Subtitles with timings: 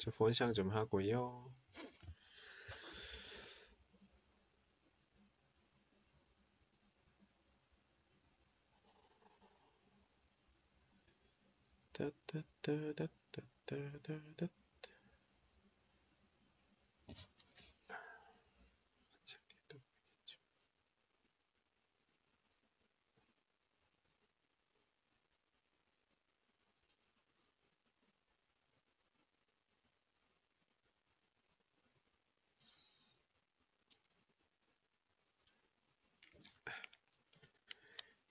[0.08, 1.52] 저 폰샹 좀 하고요.
[11.92, 14.48] 따따따따따따따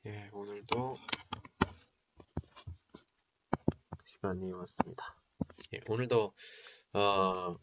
[0.06, 0.30] 예,
[0.66, 0.98] 오늘도
[4.04, 5.16] 시간이 왔습니다.
[5.74, 6.34] 예, 오늘도
[6.94, 7.56] 어,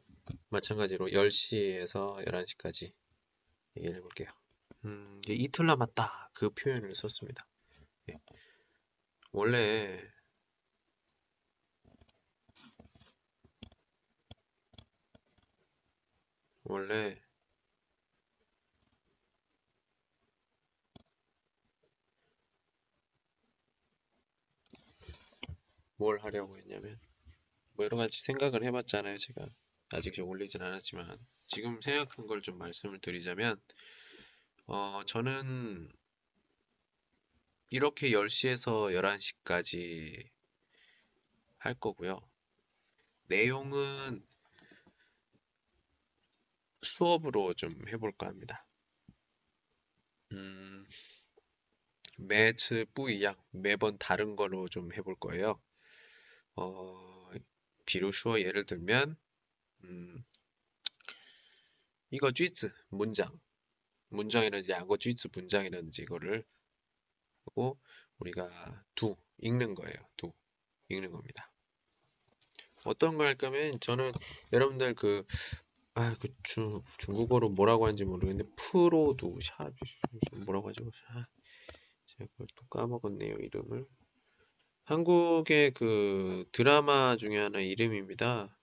[0.49, 2.93] 마찬가지로 10시에서 11시까지
[3.75, 4.29] 얘기를 해볼게요.
[4.85, 7.45] 음, 이틀 남았다 그 표현을 썼습니다.
[8.09, 8.19] 예.
[9.31, 9.99] 원래
[16.63, 17.21] 원래
[25.97, 26.99] 뭘 하려고 했냐면
[27.73, 29.47] 뭐 여러 가지 생각을 해봤잖아요 제가.
[29.89, 33.61] 아직 올리진 않았지만 지금 생각한 걸 좀 말씀을 드리자면
[34.67, 35.89] 어 저는
[37.71, 40.29] 이렇게 10시에서 11시까지
[41.57, 42.21] 할 거고요.
[43.27, 44.23] 내용은
[46.83, 48.65] 수업으로 좀 해볼까 합니다.
[50.33, 50.85] 음,
[52.17, 55.61] 매츠 뿌이양 매번 다른 걸로 좀 해볼 거예요
[56.55, 57.31] 어,
[57.85, 59.17] 비로소 예를 들면
[59.83, 60.23] 음,
[62.11, 63.39] 이거 쥐즈 문장
[64.09, 66.45] 문장이라든지 양거 쥐즈 문장이라든지 이거를
[67.45, 67.79] 하고
[68.19, 69.95] 우리가 두 읽는 거예요.
[70.15, 70.31] 두
[70.89, 71.51] 읽는 겁니다.
[72.85, 74.11] 어떤 걸할 거면 저는
[74.51, 75.25] 여러분들 그
[75.95, 79.71] 아, 그 중, 중국어로 뭐라고 하는지 모르겠는데 프로두 샵
[80.45, 80.89] 뭐라고 하죠?
[81.09, 81.25] 아,
[82.07, 83.85] 제가 그걸 또 까먹었네요 이름을
[84.85, 88.55] 한국의 그 드라마 중에 하나 이름입니다.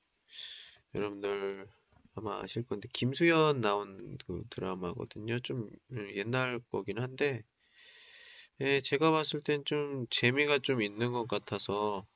[0.94, 1.66] 여러분들
[2.14, 5.40] 아마 아실 건데 김수현 나온 그 드라마거든요.
[5.40, 5.70] 좀
[6.14, 7.42] 옛날 거긴 한데
[8.60, 12.06] 예, 제가 봤을 땐 좀 재미가 좀 있는 것 같아서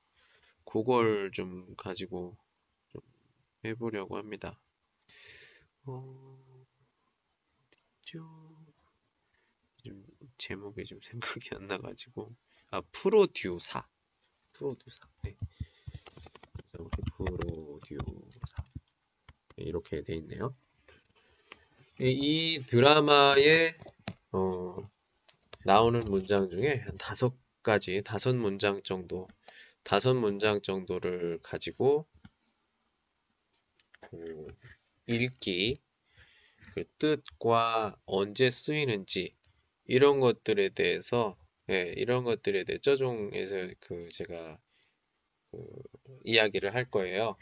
[0.65, 2.37] 그걸 좀 가지고
[2.91, 3.03] 좀
[3.65, 4.61] 해보려고 합니다.
[5.87, 6.39] 어,
[8.03, 8.65] 좀
[10.39, 12.35] 제목이 좀 생각이 안 나가지고
[12.71, 13.87] 아 프로듀사
[14.55, 15.07] 프로듀사.
[15.23, 15.37] 네.
[16.79, 18.63] 우리 프로듀사.
[19.57, 20.55] 네, 이렇게 돼 있네요.
[22.01, 23.75] 이 드라마에
[24.33, 24.77] 어,
[25.65, 29.29] 나오는 문장 중에 한 다섯 가지, 다섯 문장 정도,
[29.83, 32.07] 다섯 문장 정도를 가지고
[34.13, 34.47] 음,
[35.07, 35.81] 읽기,
[36.75, 39.35] 그 뜻과 언제 쓰이는지
[39.87, 41.37] 이런 것들에 대해서
[41.71, 44.59] 예, 이런 것들에 대해 저종에서 그 제가
[45.51, 45.59] 그
[46.25, 47.37] 이야기를 할 거예요.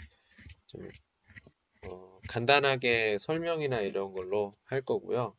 [0.69, 0.89] 좀
[1.83, 5.37] 어, 간단하게 설명이나 이런 걸로 할 거고요.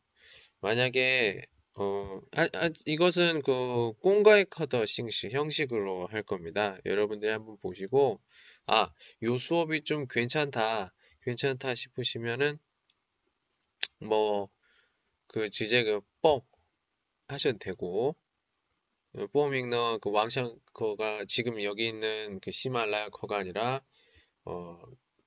[0.60, 1.42] 만약에
[1.74, 6.78] 어, 아, 아, 이것은 그 꽁가의 커더 싱시 형식으로 할 겁니다.
[6.84, 8.20] 여러분들이 한번 보시고
[8.66, 8.92] 아,
[9.22, 12.58] 요 수업이 좀 괜찮다, 괜찮다 싶으시면은
[14.00, 14.50] 뭐
[15.34, 16.42] 그 지제 그뻥
[17.26, 18.14] 하셔도 되고
[19.32, 23.82] 뽀밍너 그 왕샹커가 지금 여기 있는 그 시말라야 커가 아니라
[24.44, 24.80] 어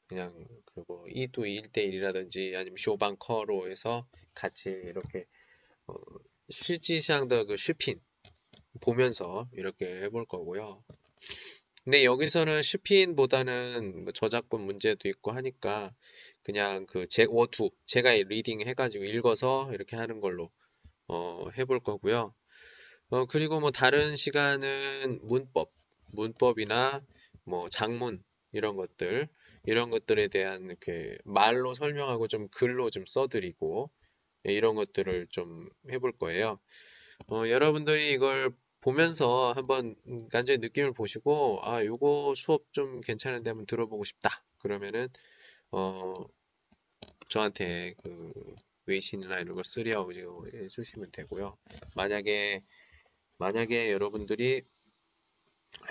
[0.07, 0.34] 그냥
[0.66, 5.25] 그뭐 이두 1대1이라든지 아니면 쇼방커로 해서 같이 이렇게
[5.88, 5.94] 어
[6.50, 8.01] 실지상더 그 슈핀
[8.81, 10.83] 보면서 이렇게 해볼 거고요.
[11.83, 15.94] 근데 여기서는 视频보다는 뭐 저작권 문제도 있고 하니까
[16.44, 20.51] 그냥 그 제 我读 제가 reading 해가지고 읽어서 이렇게 하는 걸로
[21.07, 22.33] 어 해볼 거고요.
[23.09, 25.71] 어, 그리고 뭐 다른 시간은 문법,
[26.12, 27.01] 문법이나
[27.45, 29.30] 뭐 작문 이런 것들,
[29.63, 33.89] 이런 것들에 대한 그 말로 설명하고 좀 글로 좀 써드리고
[34.48, 36.59] 예, 이런 것들을 좀 해볼 거예요.
[37.27, 38.51] 어, 여러분들이 이걸
[38.81, 39.95] 보면서 한번
[40.31, 45.09] 感觉 느낌을 보시고 아 요거 수업 좀 괜찮은데 한번 들어보고 싶다 그러면은
[45.71, 46.25] 어
[47.27, 48.31] 저한테 그
[48.86, 50.16] 微信이나 이런 걸 私聊我
[50.54, 51.57] 해주시면 되고요
[51.95, 52.63] 만약에
[53.38, 54.63] 만약에 여러분들이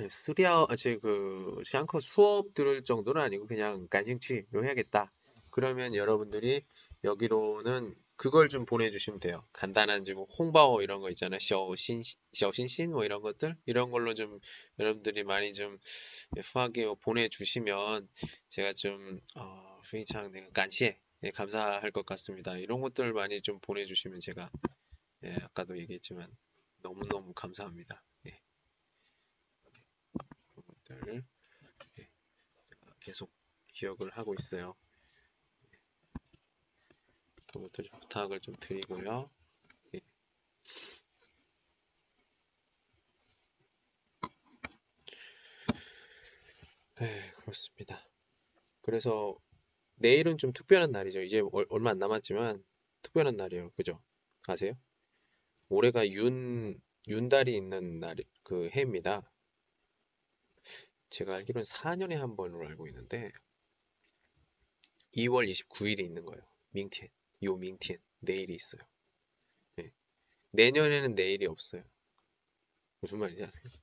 [0.09, 0.69] 私聊我
[1.01, 5.13] 그 上课 수업 들을 정도는 아니고 그냥 感兴趣로 해야겠다
[5.51, 6.65] 그러면 여러분들이
[7.05, 9.47] 여기로는 그걸 좀 보내주시면 돼요.
[9.53, 11.39] 간단한 지금 홍바오 이런 거 있잖아요.
[11.39, 12.03] 셔신,
[12.33, 14.41] 셔신신 뭐 이런 것들 이런 걸로 좀
[14.79, 15.79] 여러분들이 많이 좀
[16.43, 18.09] 후하게 보내주시면
[18.49, 22.57] 제가 좀 어,非常 간시에 예, 감사할 것 같습니다.
[22.57, 24.51] 이런 것들 많이 좀 보내주시면 제가
[25.25, 26.29] 예, 아까도 얘기했지만
[26.87, 28.01] 너무너무 감사합니다.
[28.27, 28.41] 예.
[31.99, 32.09] 예,
[33.01, 33.29] 계속
[33.67, 34.77] 기억을 하고 있어요.
[37.53, 39.29] 그것도 좀 부탁을 좀 드리고요.
[39.95, 40.01] 예.
[47.01, 48.09] 네, 그렇습니다.
[48.83, 49.37] 그래서
[49.97, 51.23] 내일은 좀 특별한 날이죠.
[51.23, 52.65] 이제 얼마 안 남았지만
[53.03, 53.71] 특별한 날이에요.
[53.73, 54.01] 그죠?
[54.47, 54.75] 아세요?
[55.69, 59.31] 올해가 윤, 윤달이 있는 날, 그 해입니다.
[61.11, 63.31] 제가 알기로는 4년에 한 번으로 알고 있는데
[65.15, 66.43] 2월 29일이 있는 거예요.
[66.71, 67.09] 민티엔.
[67.45, 68.83] 요 민티엔 내일이 있어요.
[69.77, 69.91] 네.
[70.53, 71.83] 내년에는 내일이 없어요.
[73.01, 73.47] 무슨 말이지?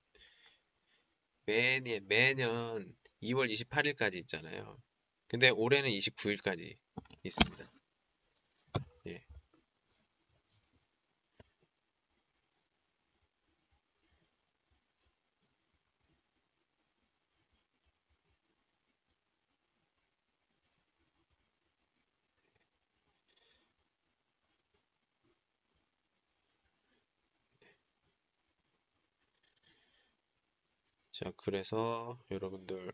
[1.45, 4.77] 매년 매년 2월 28일까지 있잖아요.
[5.27, 6.77] 근데 올해는 29일까지
[7.23, 7.71] 있습니다.
[9.07, 9.25] 예.
[31.23, 32.91] 자, 그래서 여러분들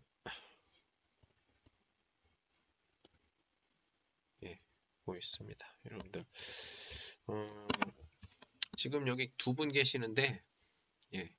[4.43, 4.59] 예,
[5.05, 5.65] 보있습니다.
[5.85, 6.25] 여러분들
[7.27, 7.67] 어,
[8.77, 10.43] 지금 여기 두 분 계시는데
[11.15, 11.35] 예.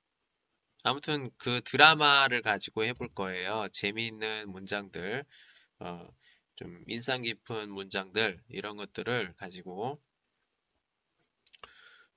[0.83, 3.67] 아무튼 그 드라마를 가지고 해볼 거예요.
[3.73, 5.25] 재미있는 문장들,
[5.79, 6.07] 어,
[6.55, 10.01] 좀 인상 깊은 문장들 이런 것들을 가지고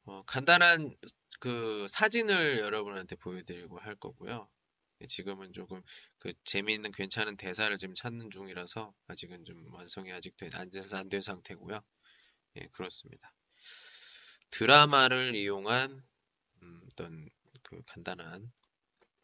[0.06, 0.94] 어, 간단한
[1.40, 4.48] 그 사진을 여러분한테 보여드리고 할 거고요.
[5.00, 5.82] 예, 지금은 조금
[6.18, 11.80] 그 재미있는 괜찮은 대사를 지금 찾는 중이라서 아직은 좀 완성이 아직 된, 안돼서 된 상태고요.
[12.56, 13.32] 예, 그렇습니다.
[14.50, 16.02] 드라마를 이용한
[16.62, 17.28] 음, 어떤
[17.62, 18.52] 그 간단한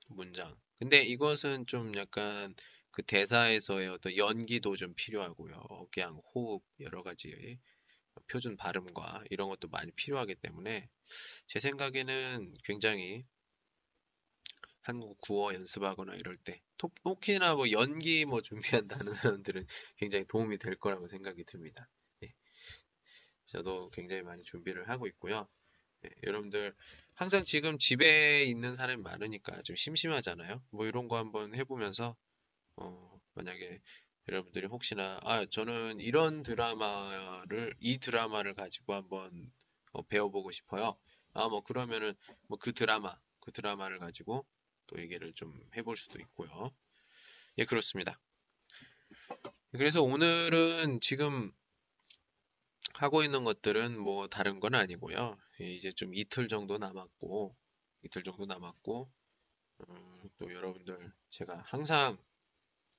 [0.09, 0.57] 문장.
[0.79, 2.55] 근데 이것은 좀 약간
[2.91, 5.55] 그 대사에서의 어떤 연기도 좀 필요하고요.
[5.69, 7.59] 억양, 호흡, 여러 가지
[8.27, 10.89] 표준 발음과 이런 것도 많이 필요하기 때문에
[11.47, 13.23] 제 생각에는 굉장히
[14.83, 16.63] 한국 구어 연습하거나 이럴 때
[17.05, 19.67] 혹시나 뭐 연기 뭐 준비한다는 사람들은
[19.97, 21.89] 굉장히 도움이 될 거라고 생각이 듭니다.
[22.25, 22.33] 예.
[23.47, 25.49] 저도 굉장히 많이 준비를 하고 있고요.
[26.05, 26.75] 예, 여러분들
[27.15, 30.63] 항상 지금 집에 있는 사람이 많으니까 좀 심심하잖아요.
[30.71, 32.17] 뭐 이런 거 한번 해보면서
[32.77, 33.81] 어, 만약에
[34.29, 39.53] 여러분들이 혹시나 아 저는 이런 드라마를 이 드라마를 가지고 한번
[39.93, 40.99] 어, 배워보고 싶어요.
[41.35, 42.15] 아 뭐 그러면은
[42.49, 44.47] 뭐 그 드라마 그 드라마를 가지고
[44.91, 46.73] 또 얘기를 좀 해볼 수도 있고요.
[47.59, 48.21] 예 그렇습니다.
[49.73, 51.53] 그래서 오늘은 지금
[52.95, 55.39] 하고 있는 것들은 뭐 다른 건 아니고요.
[55.61, 57.57] 예, 이제 좀 이틀 정도 남았고
[58.05, 59.11] 이틀 정도 남았고
[59.89, 62.19] 음, 또 여러분들 제가 항상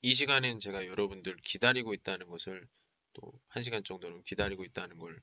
[0.02, 2.68] 이 시간엔 제가 여러분들 기다리고 있다는 것을
[3.14, 5.22] 또 한 시간 정도는 기다리고 있다는 걸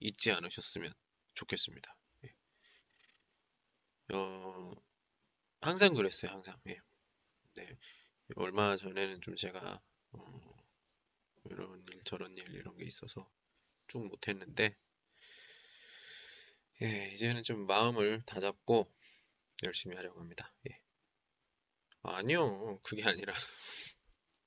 [0.00, 0.92] 잊지 않으셨으면
[1.34, 1.96] 좋겠습니다.
[2.24, 2.34] 예.
[4.14, 4.74] 어,
[5.62, 6.60] 항상 그랬어요, 항상.
[6.66, 6.80] 예.
[7.54, 7.68] 네.
[8.34, 10.66] 얼마 전에는 좀 제가 어,
[11.44, 13.30] 이런 일 저런 일 이런 게 있어서
[13.86, 14.76] 쭉 못했는데
[16.82, 18.92] 예, 이제는 좀 마음을 다잡고
[19.64, 20.52] 열심히 하려고 합니다.
[20.68, 20.80] 예.
[22.02, 23.32] 아니요, 그게 아니라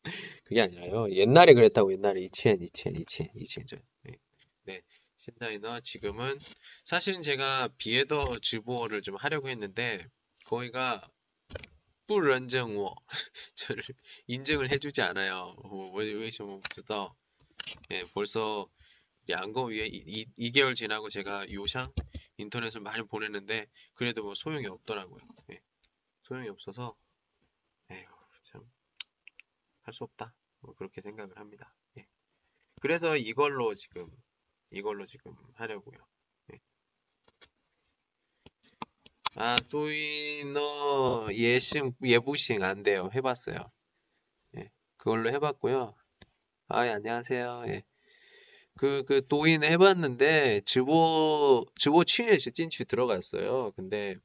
[0.43, 1.09] 그게 아니라요.
[1.11, 3.67] 옛날에 그랬다고 옛날에 이치엔, 이치엔, 이치엔, 이치엔.
[4.01, 4.19] 네.
[4.63, 4.81] 네.
[5.15, 6.37] 신다이너 지금은
[6.83, 10.05] 사실은 제가 비에더 즈보어를 좀 하려고 했는데
[10.44, 11.08] 거기가
[12.06, 12.96] 不认证我
[13.54, 13.84] 저를
[14.26, 15.54] 인증을 해주지 않아요.
[15.94, 17.14] 왜为什么不知道?
[17.92, 18.68] 예, 벌써
[19.28, 21.92] 양거 위에 2, 2개월 지나고 제가 요샹
[22.38, 25.20] 인터넷을 많이 보냈는데 그래도 뭐 소용이 없더라고요.
[25.52, 25.60] 예,
[26.22, 26.96] 소용이 없어서
[27.90, 28.06] 에휴
[28.42, 30.34] 참할 수 없다.
[30.60, 31.72] 뭐 그렇게 생각을 합니다.
[31.98, 32.06] 예.
[32.80, 34.10] 그래서 이걸로 지금
[34.70, 35.98] 이걸로 지금 하려고요.
[39.37, 43.09] 아, 또이너 예싱 예부싱 안 돼요.
[43.13, 43.57] 해봤어요.
[44.57, 45.93] 예, 그걸로 해봤고요.
[46.69, 47.65] 아, 예, 안녕하세요.
[47.67, 47.83] 예.
[48.77, 53.71] 그, 그, 도인 해봤는데, 즈보, 즈보 취에 찐취 들어갔어요.
[53.75, 54.15] 근데,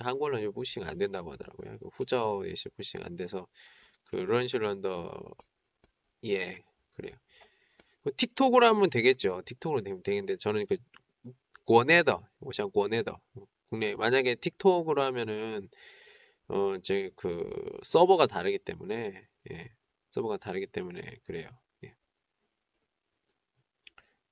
[0.00, 1.78] 한국어는 예부싱 안 된다고 하더라고요.
[1.78, 3.46] 그 후자어 예시 부싱 안 돼서,
[4.10, 5.12] 그, 런슈런더,
[6.24, 7.14] 예, 그래요.
[8.02, 9.42] 그 틱톡으로 하면 되겠죠.
[9.44, 10.78] 틱톡으로 되면 되겠는데, 저는 그,
[11.64, 13.20] 권에더, 오션 권에더.
[13.72, 15.66] 국내, 만약에 틱톡으로 하면은,
[16.48, 17.48] 어, 이제 그,
[17.82, 19.74] 서버가 다르기 때문에, 예,
[20.10, 21.48] 서버가 다르기 때문에, 그래요.
[21.84, 21.94] 예.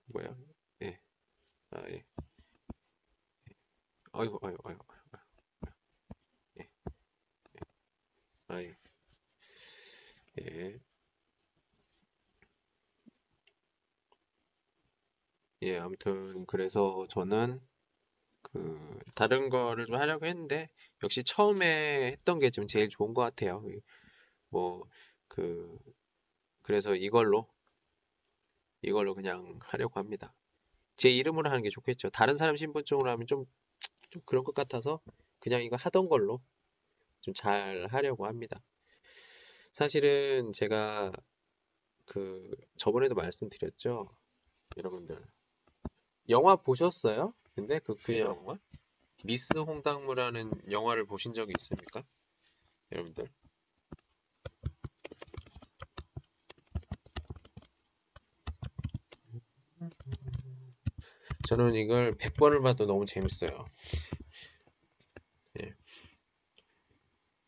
[0.06, 0.36] 뭐야?
[0.82, 1.00] 예.
[1.70, 2.04] 아, 예.
[4.12, 4.84] 아이고, 아이고, 아이고.
[6.58, 6.68] 예.
[8.48, 8.76] 아, 예.
[10.40, 10.80] 예.
[15.62, 17.60] 예, 아무튼, 그래서 저는
[18.42, 20.68] 그, 다른 거를 좀 하려고 했는데,
[21.02, 23.62] 역시 처음에 했던 게좀 제일 좋은 것 같아요.
[24.50, 24.84] 뭐,
[25.28, 25.78] 그,
[26.62, 27.48] 그래서 이걸로,
[28.82, 30.34] 이걸로 그냥 하려고 합니다.
[30.96, 32.10] 제 이름으로 하는 게 좋겠죠.
[32.10, 33.46] 다른 사람 신분증으로 하면 좀,
[34.10, 35.00] 좀 그런 것 같아서,
[35.40, 36.40] 그냥 이거 하던 걸로
[37.22, 38.62] 좀 잘 하려고 합니다.
[39.72, 41.12] 사실은 제가
[42.06, 44.08] 그, 저번에도 말씀드렸죠.
[44.76, 45.22] 여러분들.
[46.30, 47.34] 영화 보셨어요?
[47.54, 48.58] 근데 그, 그 영화?
[49.24, 52.02] 미스 홍당무라는 영화를 보신 적이 있습니까?
[52.92, 53.28] 여러분들.
[61.48, 63.66] 저는 이걸 100번을 봐도 너무 재밌어요.
[65.60, 65.74] 예.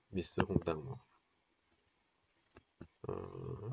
[0.08, 0.96] 미스 홍당무.
[3.08, 3.70] 어,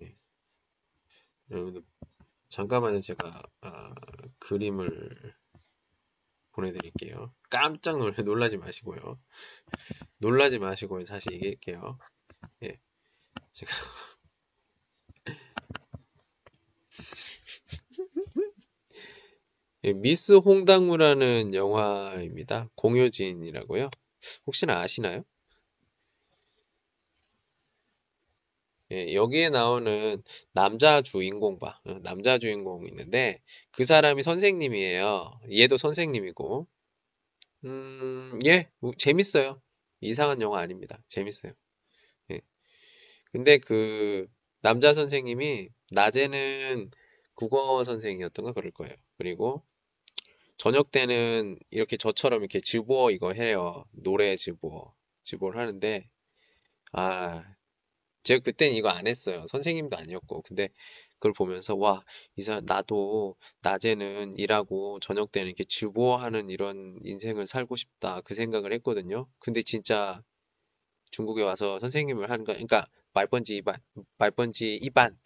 [0.00, 0.16] 예.
[1.50, 1.82] 여러분들
[2.52, 3.00] 잠깐만요.
[3.00, 3.94] 제가 아,
[4.38, 5.34] 그림을
[6.52, 7.32] 보내드릴게요.
[7.48, 9.18] 깜짝 놀, 놀라지 마시고요.
[10.18, 11.98] 놀라지 마시고 다시 얘기할게요.
[12.64, 12.78] 예.
[13.52, 13.72] 제가
[19.84, 22.68] 예, 미스 홍당무라는 영화입니다.
[22.74, 23.88] 공효진이라고요.
[24.46, 25.24] 혹시나 아시나요?
[28.92, 30.22] 예, 여기에 나오는
[30.52, 31.80] 남자 주인공 봐.
[31.86, 35.40] 어, 남자 주인공 있는데 그 사람이 선생님이에요.
[35.50, 36.66] 얘도 선생님이고.
[37.64, 38.68] 음, 예,
[38.98, 39.60] 재밌어요.
[40.00, 40.98] 이상한 영화 아닙니다.
[41.08, 41.52] 재밌어요.
[42.32, 42.40] 예.
[43.32, 44.26] 근데 그
[44.60, 46.90] 남자 선생님이 낮에는
[47.34, 48.94] 국어 선생이었던가 그럴 거예요.
[49.16, 49.64] 그리고
[50.58, 53.84] 저녁 때는 이렇게 저처럼 이렇게 즈보어 이거 해요.
[53.92, 54.94] 노래 즈보어.
[55.24, 56.08] 즈보어를 하는데
[56.92, 57.44] 아
[58.22, 59.44] 제가 그때는 이거 안 했어요.
[59.48, 60.42] 선생님도 아니었고.
[60.42, 60.68] 근데
[61.14, 62.04] 그걸 보면서, 와,
[62.36, 68.20] 이 사람, 나도 낮에는 일하고 저녁 때는 이렇게 주보하는 이런 인생을 살고 싶다.
[68.22, 69.26] 그 생각을 했거든요.
[69.38, 70.22] 근데 진짜
[71.10, 73.76] 중국에 와서 선생님을 하는 거, 그러니까 말번지 이반,
[74.18, 75.18] 말번지 이반,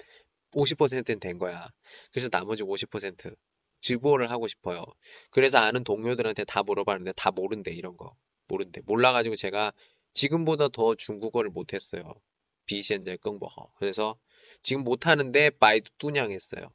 [0.53, 1.69] 50%는 된 거야.
[2.11, 3.35] 그래서 나머지 50%
[3.81, 4.85] 주보를 하고 싶어요.
[5.31, 8.17] 그래서 아는 동료들한테 다 물어봤는데 다 모른대, 이런 거.
[8.49, 8.81] 모른대.
[8.87, 9.73] 몰라 가지고 제가
[10.13, 12.15] 지금보다 더 중국어를 못했어요.
[12.67, 13.73] 비시엔제 끙버허.
[13.79, 14.19] 그래서
[14.63, 16.71] 지금 못하는데 바이두 뚜냥 했어요.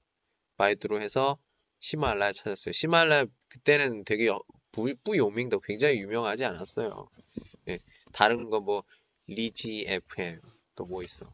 [0.58, 1.38] 바이두로 해서
[1.80, 2.72] 시말라야 찾았어요.
[2.74, 4.30] 시말라야 그때는 되게
[5.04, 7.10] 뿌요밍도 굉장히 유명하지 않았어요.
[7.68, 7.80] 예,
[8.14, 8.84] 다른 거 뭐
[9.28, 10.42] 리지 FM
[10.76, 11.34] 또 뭐 있어?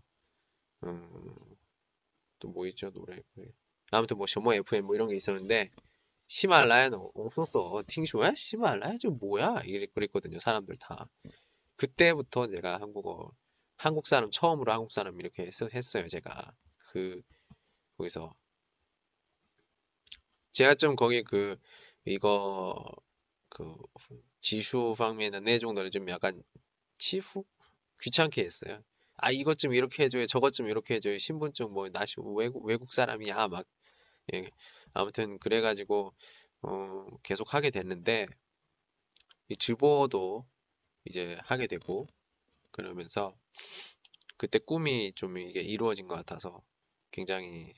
[0.83, 1.35] 음,
[2.39, 3.19] 또 뭐 있죠 노래?
[3.91, 5.69] 아무튼 뭐 셔머 FM 뭐 이런 게 있었는데
[6.27, 7.83] 시말라야는 없었어.
[7.87, 8.33] 팅슈야?
[8.35, 9.61] 시말라야 좀 뭐야?
[9.65, 10.39] 이랬 그랬거든요.
[10.39, 11.07] 사람들 다.
[11.75, 13.31] 그때부터 내가 한국어
[13.77, 16.53] 한국 사람 처음으로 한국 사람 이렇게 했, 했어요 제가
[16.91, 17.21] 그
[17.97, 18.33] 거기서
[20.51, 21.57] 제가 좀 거기 그
[22.05, 22.75] 이거
[23.49, 23.75] 그
[24.39, 26.41] 지수 방면의 내종들을 좀 약간
[26.97, 27.45] 치후
[28.01, 28.83] 귀찮게 했어요.
[29.17, 31.17] 아 이것 좀 이렇게 해줘요, 저것 좀 이렇게 해줘요.
[31.17, 33.65] 신분증 뭐 나시 외국 외국 사람이야 막
[34.33, 34.49] 예.
[34.93, 36.13] 아무튼 그래가지고
[36.63, 38.25] 어, 계속 하게 됐는데
[39.49, 40.45] 이 주보도
[41.05, 42.07] 이제 하게 되고
[42.71, 43.35] 그러면서
[44.37, 46.61] 그때 꿈이 좀 이게 이루어진 것 같아서
[47.11, 47.73] 굉장히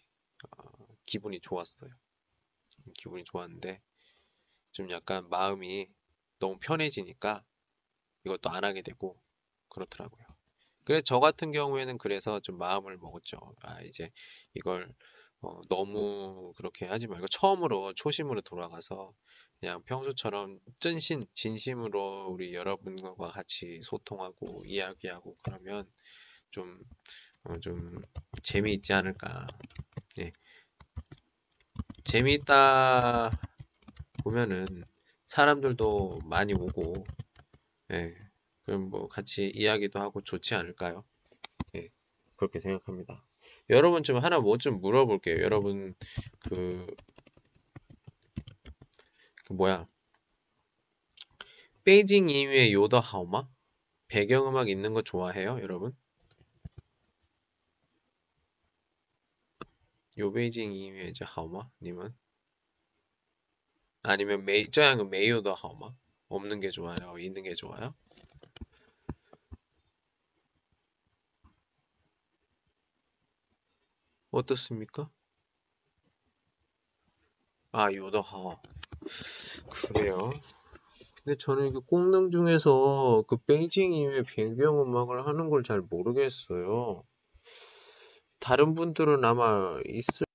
[0.58, 0.64] 어,
[1.06, 1.90] 기분이 좋았어요.
[2.98, 3.82] 기분이 좋았는데
[4.72, 5.88] 좀 약간 마음이
[6.40, 7.44] 너무 편해지니까
[8.26, 9.22] 이것도 안 하게 되고
[9.70, 10.26] 그렇더라고요.
[10.84, 13.56] 그래서 저 같은 경우에는 그래서 좀 마음을 먹었죠.
[13.62, 14.12] 아 이제
[14.54, 14.94] 이걸
[15.42, 19.14] 어, 너무 그렇게 하지 말고 처음으로 초심으로 돌아가서
[19.60, 25.90] 그냥 평소처럼真신, 진심으로 우리 여러분과 같이 소통하고 이야기하고 그러면
[26.50, 26.80] 좀
[27.44, 28.02] 어, 좀
[28.44, 29.48] 재미있지 않을까.
[30.20, 30.32] 예.
[32.04, 33.32] 재미있다
[34.24, 34.84] 보면은
[35.26, 37.06] 사람들도 많이 오고,
[37.92, 38.16] 예.
[38.64, 41.04] 그럼 뭐 같이 이야기도 하고 좋지 않을까요?
[41.76, 41.90] 예.
[42.36, 43.24] 그렇게 생각합니다.
[43.70, 45.42] 여러분 좀 하나 뭐 좀 물어볼게요.
[45.44, 45.96] 여러분
[46.50, 46.86] 그,
[49.46, 49.88] 그 뭐야
[51.84, 53.48] 背景音乐 有的好吗?
[54.08, 55.96] 배경음악 있는 거 좋아해요, 여러분?
[60.20, 61.70] 有 背景音乐 이제 好吗?
[61.82, 62.14] 你们?
[64.04, 65.94] 아니면 没, 这样은 没有的好吗?
[66.30, 67.18] 없는 게 좋아요?
[67.20, 67.96] 있는 게 좋아요?
[74.40, 75.10] 어떻습니까?
[77.74, 78.58] 아, 요더 하오.
[79.70, 80.30] 그래요.
[81.24, 87.04] 근데 저는 이게功能 중에서 그 베이징 이후에 배경 음악을 하는 걸 잘 모르겠어요.
[88.40, 90.26] 다른 분들은 아마 있을,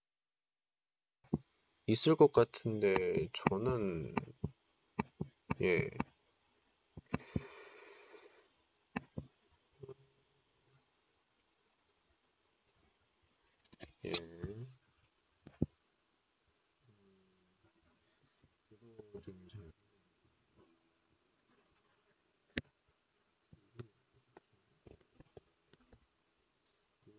[1.86, 4.14] 있을 것 같은데, 저는,
[5.62, 5.66] 예.
[5.66, 5.90] 예.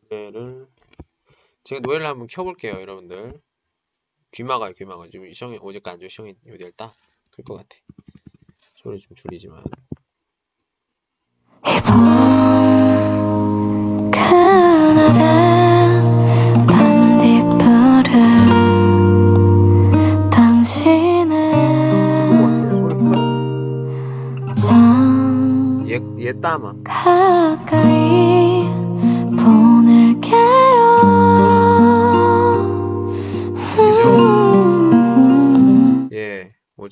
[0.09, 0.67] 노래를
[1.63, 3.41] 제가 노래를 한번 켜볼게요, 여러분들.
[4.31, 5.07] 귀마가요, 귀마가.
[5.09, 6.93] 지금 시영이 어제까 안 좋아, 시영이 요될 따.
[7.31, 7.75] 그럴 것 같아.
[8.75, 9.63] 소리 좀 줄이지만.
[25.87, 26.73] 얘, 얘 따마.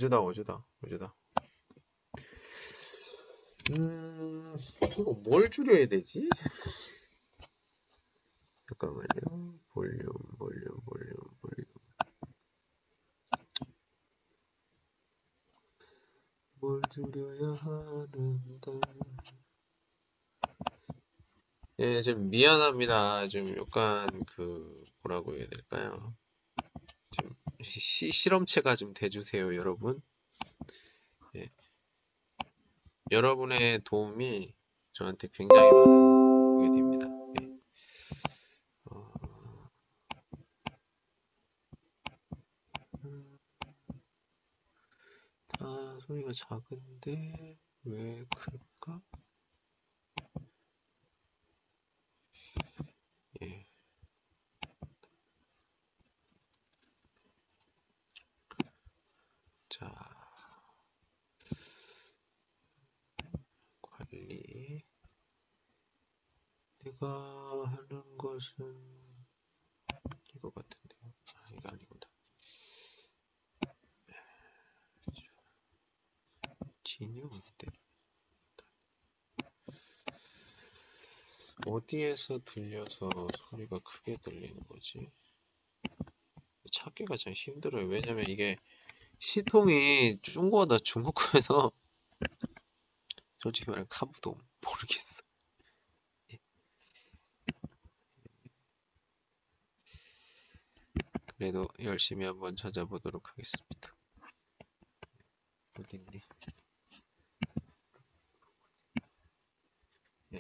[0.04, 1.16] 어제다, 어제다, 어제다.
[3.72, 4.58] 음,
[5.00, 6.28] 이거 뭘 줄여야 되지?
[8.68, 9.60] 잠깐만요.
[9.70, 11.66] 볼륨, 볼륨, 볼륨, 볼륨.
[16.56, 18.80] 뭘 줄여야 하는데.
[21.80, 23.28] 예, 좀 미안합니다.
[23.28, 26.14] 좀 약간 그, 뭐라고 해야 될까요?
[27.64, 30.02] 좀 시, 실험체가 좀 돼주세요, 여러분.
[31.36, 31.50] 예.
[33.10, 34.54] 여러분의 도움이
[34.92, 36.20] 저한테 굉장히 많은
[36.56, 37.08] 그게 됩니다.
[37.40, 37.58] 예.
[38.86, 39.12] 어,
[43.06, 43.40] 음,
[45.48, 45.66] 다
[46.06, 49.02] 소리가 작은데 왜 그럴까?
[53.42, 53.66] 예.
[59.74, 59.90] 자,
[63.82, 64.84] 관리.
[67.04, 68.74] 내가 하는 것은
[70.36, 71.14] 이거 같은데요.
[71.36, 72.00] 아, 이거 아니구나.
[76.86, 77.68] 진영 어때?
[81.66, 83.10] 어디에서 들려서
[83.50, 85.12] 소리가 크게 들리는 거지?
[86.72, 87.86] 찾기가 참 힘들어요.
[87.88, 88.56] 왜냐면 이게
[89.20, 91.72] 시통이 중국어다 중국어에서
[93.40, 95.13] 솔직히 말하면 아무도 모르겠어.
[101.44, 103.94] 그래도 열심히 한번 찾아보도록 하겠습니다.
[105.78, 106.22] 어딨니?
[110.36, 110.40] 예.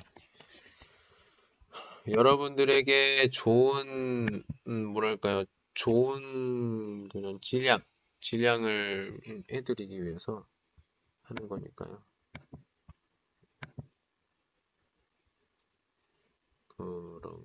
[2.07, 7.83] 여러분들에게 좋은, 음, 뭐랄까요, 좋은 그런 질량,
[8.21, 10.47] 질량을 해드리기 위해서
[11.23, 12.01] 하는 거니까요.
[16.69, 17.43] 그런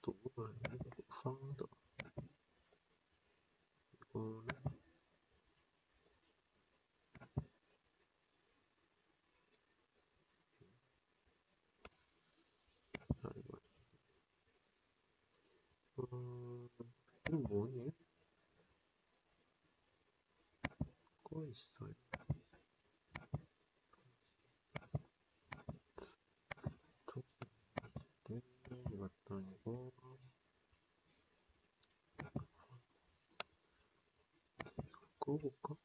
[0.00, 0.14] 또
[1.08, 1.66] 황도
[3.94, 4.46] 이거는
[13.22, 13.58] 아이고
[15.96, 16.68] 어,
[17.28, 17.92] 이거 뭐니?
[21.24, 21.94] 꺼 있어요.
[28.28, 28.40] 네,
[28.90, 29.92] 이것도 아니고
[35.18, 35.76] 꺼볼까?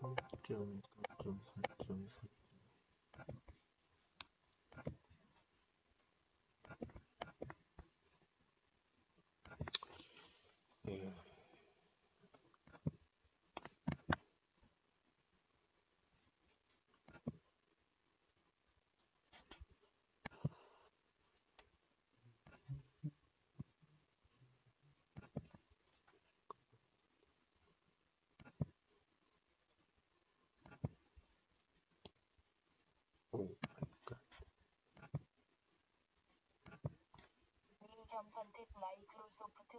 [0.00, 0.39] 그럴까?
[0.50, 0.82] 삼점,
[1.14, 1.40] 삼점,
[10.84, 11.29] 삼점,
[38.20, 39.78] 님 선택 마이크로소프트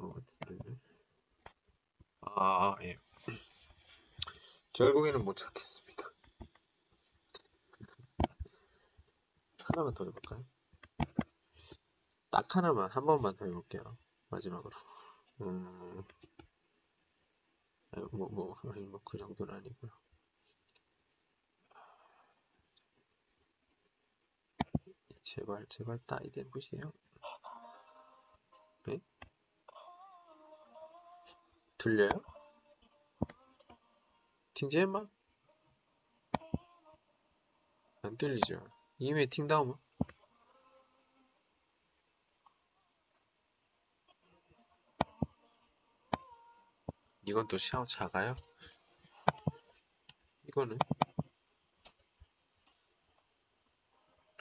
[0.00, 0.78] 같은데.
[2.22, 2.98] 아, 예.
[4.72, 6.10] 결국에는 못 찾겠습니다.
[9.64, 10.44] 하나만 더 해볼까요?
[12.30, 13.98] 딱 하나만, 한 번만 더 해볼게요.
[14.30, 14.74] 마지막으로.
[15.42, 15.91] 음,
[18.12, 19.90] 뭐, 뭐, 아니, 뭐, 그 정도는 아니고요.
[25.24, 26.92] 제발, 제발, 따이대 보세요.
[28.84, 29.00] 네?
[31.78, 32.10] 들려요?
[34.54, 35.06] 팅제마?
[38.02, 38.62] 안 들리죠?
[38.98, 39.74] 이메 팅다운
[47.32, 48.36] 이건 또 샤워 작아요?
[50.48, 50.78] 이거는?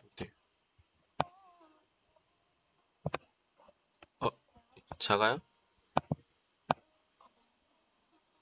[0.03, 0.29] 어때?
[4.19, 4.27] 어,
[4.99, 5.39] 작아요?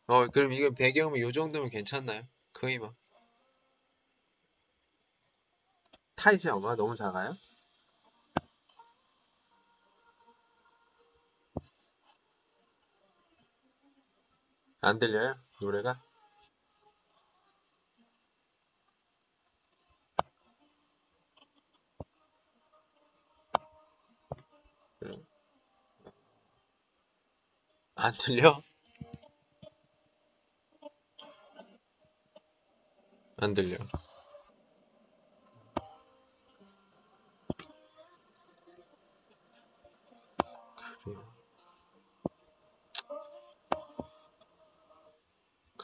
[0.08, 2.24] 어, 그럼 이거 배경음이 요 정도면 괜찮나요?
[2.54, 2.96] 거의 막.
[6.16, 7.38] 타이지 엄마 너무 작아요?
[14.82, 15.36] 안 들려요?
[15.62, 16.02] 노래가?
[27.96, 28.64] 안 들려?
[33.38, 33.78] 안 들려.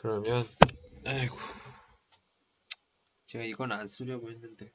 [0.06, 0.48] 그러면,
[1.04, 1.36] 아이고.
[3.26, 4.72] 제가 이건 안 쓰려고 했는데,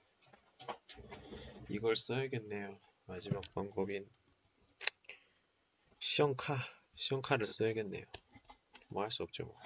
[1.69, 2.81] 이걸 써야겠네요.
[3.07, 4.11] 마지막 방법인,
[6.01, 6.59] 시험카,
[6.97, 8.05] 시험카를 써야겠네요.
[8.89, 9.57] 뭐 할 수 없죠, 뭐.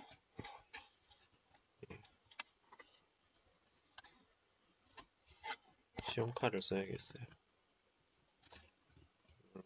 [6.10, 7.24] 시험카를 써야겠어요.
[9.56, 9.62] 음,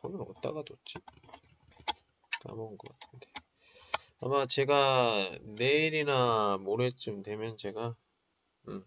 [0.00, 0.98] 손을 어디다가 뒀지?
[2.42, 3.41] 까먹은 것 같은데.
[4.24, 7.96] 아마 제가 내일이나 모레쯤 되면 제가,
[8.68, 8.84] 음,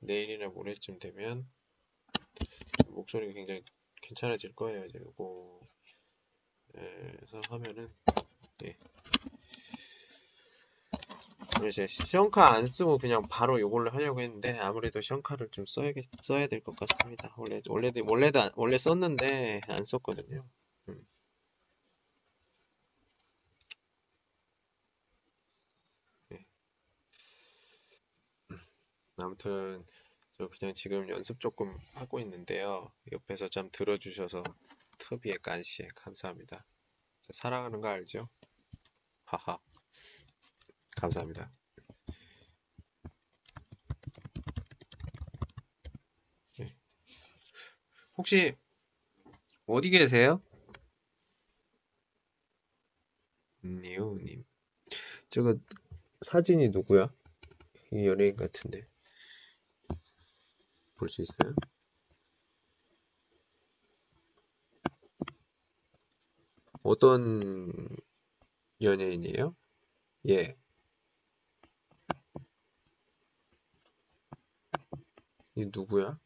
[0.00, 1.48] 내일이나 모레쯤 되면
[2.88, 3.62] 목소리가 굉장히
[4.02, 4.86] 괜찮아질 거예요.
[4.86, 5.60] 이제 요거,
[6.76, 7.88] 에서 하면은,
[8.64, 8.76] 예.
[11.68, 16.60] 이제 시험카 안 쓰고 그냥 바로 요걸로 하려고 했는데 아무래도 시험카를 좀 써야겠, 써야 될
[16.64, 17.32] 것 같습니다.
[17.36, 20.44] 원래 원래도 원래도 안- 원래 썼는데 안 썼거든요.
[29.16, 29.84] 아무튼
[30.36, 32.92] 저 그냥 지금 연습 조금 하고 있는데요.
[33.12, 34.42] 옆에서 좀 들어주셔서
[34.98, 36.64] 트비의 깐시에 감사합니다.
[37.22, 38.28] 저 사랑하는 거 알죠?
[39.24, 39.58] 하하.
[40.96, 41.52] 감사합니다.
[46.58, 46.74] 네.
[48.16, 48.56] 혹시
[49.66, 50.42] 어디 계세요?
[53.64, 54.44] 니오님.
[55.30, 55.56] 저거
[56.22, 57.12] 사진이 누구야?
[57.92, 58.86] 이 연예인 같은데.
[61.04, 61.54] 볼 수 있어요?
[66.82, 67.88] 어떤
[68.80, 69.54] 연예인이에요?
[70.28, 70.56] 예.
[75.56, 76.18] 이 누구야?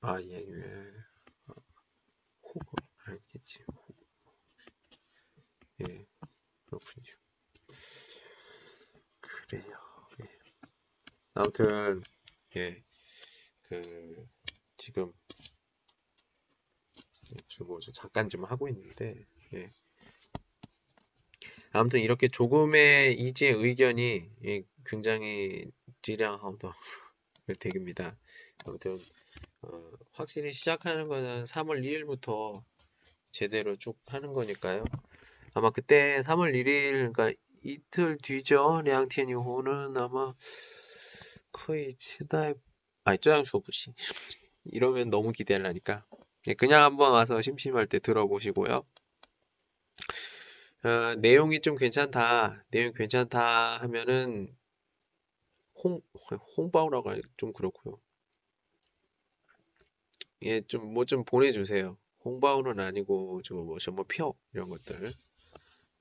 [0.00, 0.92] 아, 예, 예.
[1.48, 1.54] 아,
[2.42, 2.76] 호거
[3.06, 3.60] 알겠지.
[5.80, 6.06] 예,
[6.66, 7.14] 그렇군요.
[9.54, 9.62] 예.
[11.36, 12.02] 아무튼
[12.56, 12.82] 예,
[13.68, 14.26] 그
[14.78, 15.12] 지금
[17.46, 19.70] 지금 뭐 잠깐 좀 하고 있는데, 예.
[21.72, 25.70] 아무튼 이렇게 조금의 이지의 의견이 예, 굉장히
[26.00, 26.74] 질량하다
[27.60, 28.16] 되깁니다.
[28.64, 28.98] 아무튼
[29.60, 32.62] 어, 확실히 시작하는 거는 3월 2일부터
[33.30, 34.84] 제대로 쭉 하는 거니까요.
[35.52, 37.30] 아마 그때 3월 1일, 그러니까
[37.62, 38.80] 이틀 뒤죠.
[38.86, 40.32] 량티니호는 아마
[41.56, 42.54] 거의 치다에
[43.04, 43.94] 아니 쪼양쇼 부시
[44.64, 46.04] 이러면 너무 기대를 하니까
[46.48, 48.84] 예, 그냥 한번 와서 심심할 때 들어보시고요.
[50.84, 54.54] 어, 내용이 좀 괜찮다, 내용 괜찮다 하면은
[55.82, 56.02] 홍
[56.56, 57.98] 홍바오라고 하기 좀 그렇고요.
[60.42, 61.96] 예, 좀뭐 좀 보내주세요.
[62.24, 65.14] 홍바오는 아니고 좀뭐什么표 이런 것들,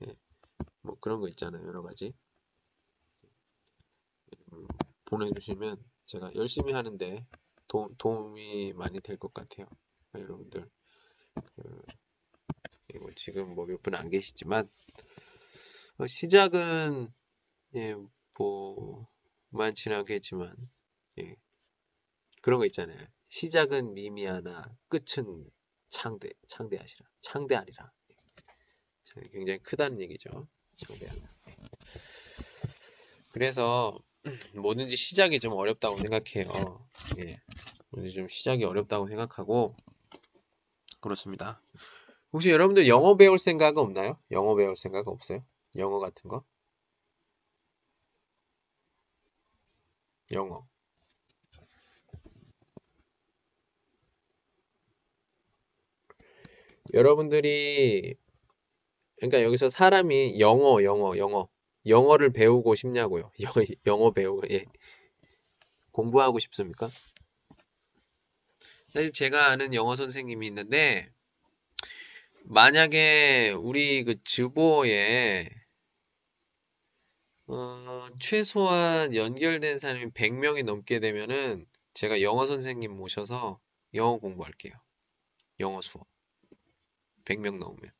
[0.05, 0.15] 예,
[0.81, 2.13] 뭐 그런 거 있잖아요, 여러 가지.
[4.53, 4.67] 음,
[5.05, 7.25] 보내주시면 제가 열심히 하는데
[7.67, 9.67] 도, 도움이 많이 될 것 같아요.
[10.13, 10.69] 여러분들.
[11.55, 11.85] 그,
[12.99, 14.69] 뭐 지금 뭐 몇 분 안 계시지만
[15.97, 17.13] 어, 시작은
[17.75, 17.95] 예,
[18.37, 19.07] 뭐
[19.49, 20.55] 많지는 않겠지만
[21.19, 21.35] 예,
[22.41, 22.99] 그런 거 있잖아요.
[23.29, 25.49] 시작은 미미하나 끝은
[25.89, 27.91] 창대 창대하시라 창대하리라.
[29.31, 30.47] 굉장히 크다는 얘기죠.
[30.77, 31.21] 창대하나.
[33.31, 33.97] 그래서
[34.55, 36.85] 뭐든지 시작이 좀 어렵다고 생각해요.
[37.19, 37.39] 예.
[37.91, 39.75] 뭐든지 좀 시작이 어렵다고 생각하고
[41.01, 41.61] 그렇습니다.
[42.33, 44.17] 혹시 여러분들 영어 배울 생각 없나요?
[44.31, 45.43] 영어 배울 생각 없어요?
[45.75, 46.43] 영어 같은 거?
[50.31, 50.65] 영어.
[56.93, 58.15] 여러분들이
[59.17, 61.47] 그러니까 여기서 사람이 영어, 영어, 영어,
[61.87, 63.31] 영어를 배우고 싶냐고요.
[63.85, 64.65] 영어 배우고 예.
[65.91, 66.89] 공부하고 싶습니까?
[68.93, 71.09] 사실 제가 아는 영어 선생님이 있는데
[72.45, 75.49] 만약에 우리 그 즈보에
[77.47, 83.59] 어, 최소한 연결된 사람이 100명이 넘게 되면은 제가 영어 선생님 모셔서
[83.93, 84.73] 영어 공부할게요.
[85.59, 86.07] 영어 수업.
[87.25, 87.91] 100명 넘으면.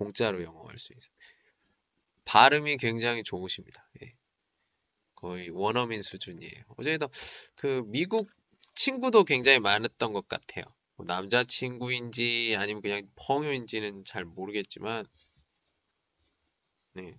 [0.00, 0.04] 예.
[0.04, 1.10] 공짜로 영어 할 수 있어요.
[2.24, 3.88] 발음이 굉장히 좋으십니다.
[4.02, 4.14] 예.
[5.16, 6.64] 거의 원어민 수준이에요.
[6.78, 7.08] 어제도
[7.56, 8.30] 그 미국
[8.74, 10.64] 친구도 굉장히 많았던 것 같아요.
[10.96, 15.06] 뭐 남자친구인지 아니면 그냥 펑유인지는 잘 모르겠지만,
[16.92, 17.18] 네.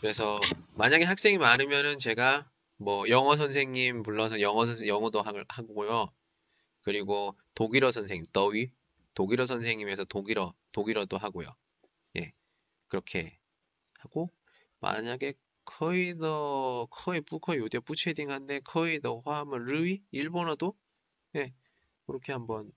[0.00, 0.38] 그래서
[0.78, 6.12] 만약에 학생이 많으면은 제가 뭐 영어 선생님 불러서 영어 선생 영어도 하고요.
[6.82, 8.70] 그리고 독일어 선생님 더위
[9.12, 11.48] 독일어 선생님에서 독일어 독일어도 하고요.
[12.18, 12.32] 예.
[12.86, 13.40] 그렇게
[13.98, 14.30] 하고
[14.78, 20.78] 만약에 거의 더 거의 부커 요대 부채딩한데 거의 더 화하면 르위 일본어도
[21.34, 21.52] 예.
[22.06, 22.70] 그렇게 한번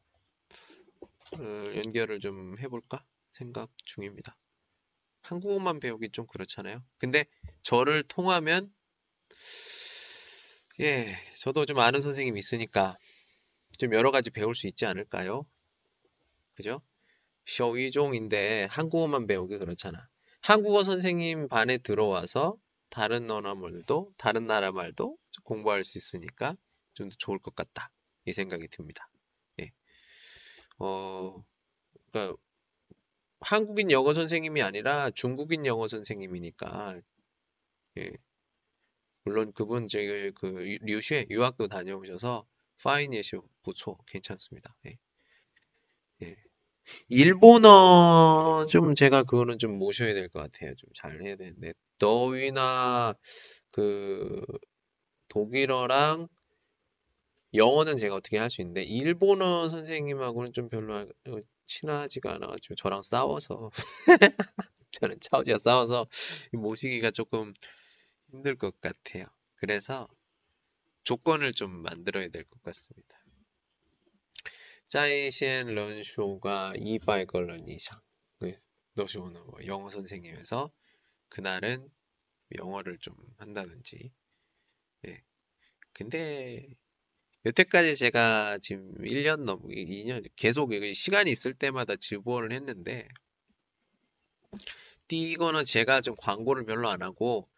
[1.33, 1.39] 어,
[1.75, 4.40] 연결을 좀 해볼까 생각 중입니다.
[5.21, 6.83] 한국어만 배우기 좀 그렇잖아요.
[6.97, 7.25] 근데
[7.63, 8.73] 저를 통하면
[10.79, 12.97] 예, 저도 좀 아는 선생님이 있으니까
[13.77, 15.45] 좀 여러 가지 배울 수 있지 않을까요?
[16.55, 16.81] 그죠?
[17.45, 20.07] 쇼이종인데 한국어만 배우기 그렇잖아.
[20.41, 22.57] 한국어 선생님 반에 들어와서
[22.89, 26.55] 다른 언어 말도, 다른 나라 말도 공부할 수 있으니까
[26.93, 27.91] 좀 더 좋을 것 같다.
[28.25, 29.09] 이 생각이 듭니다.
[29.61, 29.71] 예.
[30.79, 31.43] 어,
[32.11, 32.37] 그러니까
[33.41, 37.01] 한국인 영어 선생님이 아니라 중국인 영어 선생님이니까
[37.99, 38.11] 예.
[39.23, 42.45] 물론 그분 저기 그 류쉐 유학도 다녀오셔서
[42.83, 44.75] 파이니쇼 부초 괜찮습니다.
[44.87, 44.97] 예.
[46.23, 46.35] 예.
[47.09, 50.75] 일본어 좀 제가 그거는 좀 모셔야 될 것 같아요.
[50.75, 53.15] 좀 잘 해야 되는데 더위나
[53.71, 54.41] 그
[55.29, 56.27] 독일어랑
[57.53, 61.07] 영어는 제가 어떻게 할 수 있는데 일본어 선생님하고는 좀 별로
[61.70, 63.70] 친하지가 않아가지고 저랑 싸워서
[64.92, 66.06] 저는 차오지가 싸워서
[66.52, 67.52] 모시기가 조금
[68.30, 69.26] 힘들 것 같아요.
[69.56, 70.08] 그래서
[71.04, 73.18] 조건을 좀 만들어야 될 것 같습니다.
[74.88, 78.00] 在线런쇼가 200个人 이상
[78.94, 80.72] 너시오는 뭐 영어 선생님에서
[81.28, 81.90] 그날은
[82.58, 84.12] 영어를 좀 한다든지
[85.06, 85.22] 예.
[85.92, 86.66] 근데
[87.45, 93.07] 여태까지 제가 지금 1년 넘 2년 계속 시간이 있을 때마다直播를 했는데
[95.09, 97.49] 이거는 제가 좀 광고를 별로 안 하고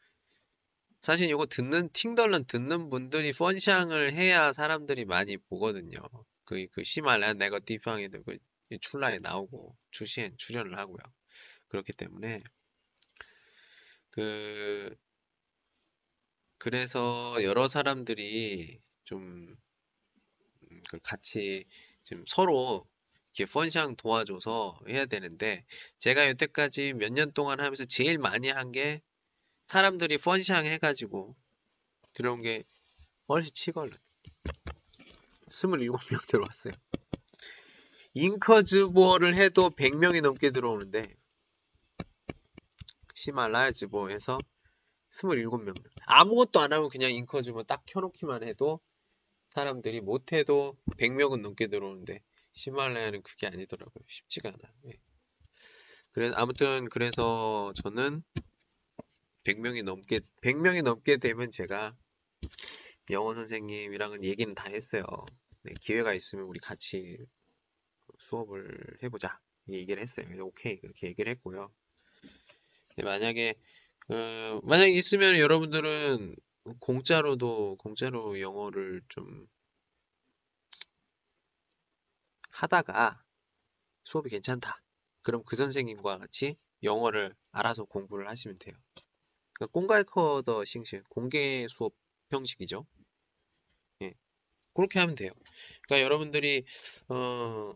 [1.02, 6.00] 사실 이거 듣는 팅덜런 듣는 분들이 펀샹을 해야 사람들이 많이 보거든요.
[6.46, 8.38] 그, 그 시말란 네거티팡에도 그
[8.80, 11.04] 출라에 나오고 주시엔 출연을 하고요.
[11.67, 12.41] 그렇기 때문에
[14.12, 14.96] 그
[16.58, 19.56] 그래서 여러 사람들이 좀 음,
[20.89, 21.65] 그 같이
[22.04, 22.88] 좀 서로
[23.36, 25.65] 이렇게 펀샹 도와줘서 해야 되는데
[25.98, 29.02] 제가 여태까지 몇 년 동안 하면서 제일 많이 한 게
[29.67, 31.36] 사람들이 펀샹 해가지고
[32.13, 32.63] 들어온 게
[33.30, 33.91] 훨씬 치걸러
[35.50, 36.74] 27명 들어왔어요.
[38.15, 41.15] 잉커즈보를 해도 100명이 넘게 들어오는데
[43.15, 44.38] 히말라야 즈보에서
[45.10, 45.74] 27명
[46.06, 48.80] 아무것도 안 하고 그냥 잉커즈보 딱 켜놓기만 해도
[49.54, 54.04] 사람들이 못해도 100명은 넘게 들어오는데 히말라야는 그게 아니더라고요.
[54.08, 54.74] 쉽지가 않아요.
[54.88, 55.00] 예.
[56.12, 58.24] 그래서 아무튼 그래서 저는
[59.44, 61.96] 100명이 넘게 100명이 넘게 되면 제가
[63.12, 65.04] 영어 선생님이랑은 얘기는 다 했어요.
[65.62, 67.20] 네, 기회가 있으면 우리 같이
[68.18, 69.39] 수업을 해보자.
[69.70, 70.26] 얘기를 했어요.
[70.42, 71.72] 오케이 그렇게 얘기를 했고요.
[72.88, 73.54] 근데 만약에
[74.10, 76.36] 어, 만약에 있으면 여러분들은
[76.80, 79.47] 공짜로도 공짜로 영어를 좀
[82.52, 83.23] 하다가
[84.04, 84.82] 수업이 괜찮다.
[85.21, 88.76] 그럼 그 선생님과 같이 영어를 알아서 공부를 하시면 돼요.
[89.54, 91.93] 그러니까 공갈커더 싱식 공개 수업
[92.30, 92.86] 형식이죠.
[94.02, 94.13] 예.
[94.73, 95.32] 그렇게 하면 돼요.
[95.84, 96.65] 그러니까 여러분들이
[97.10, 97.73] 어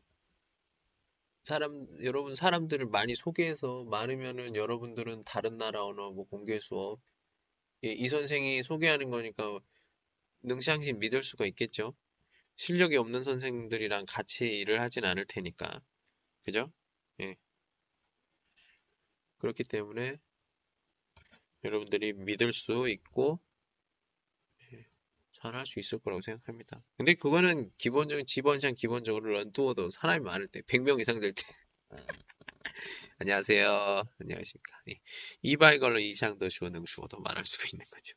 [1.44, 7.00] 사람 여러분 사람들을 많이 소개해서 많으면은 여러분들은 다른 나라 언어 뭐 공개 수업
[7.84, 9.60] 예, 이 선생이 소개하는 거니까
[10.42, 11.96] 능상심 믿을 수가 있겠죠.
[12.56, 15.82] 실력이 없는 선생들이랑 같이 일을 하진 않을 테니까.
[16.44, 16.72] 그죠?
[17.20, 17.36] 예.
[19.38, 20.18] 그렇기 때문에
[21.64, 23.40] 여러분들이 믿을 수 있고
[24.72, 24.86] 예,
[25.34, 26.82] 잘할 수 있을 거라고 생각합니다.
[26.98, 31.44] 근데 그거는 기본적인 지번상 기본적으로 런투어도 사람이 많을 때 100명 이상 될 때.
[32.78, 32.80] 아,
[33.20, 34.04] 안녕하세요.
[34.20, 34.82] 안녕하십니까.
[34.90, 35.00] 예.
[35.42, 38.14] 이발걸로 이상더 슈어 능슈어도 말할 수가 있는 거죠.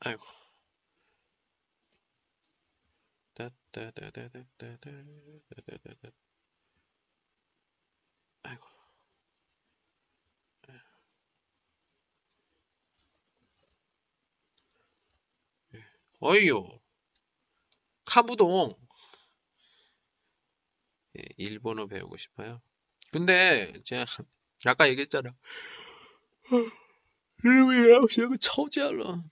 [0.00, 0.24] 아이고.
[8.42, 8.73] 아이고.
[16.23, 16.79] 어이요.
[18.05, 18.75] 카부동.
[21.17, 22.61] 예, 일본어 배우고 싶어요.
[23.11, 24.05] 근데 제가
[24.65, 25.33] 아까 얘기했잖아.
[27.43, 29.23] 일본이라고 제가 처지알라.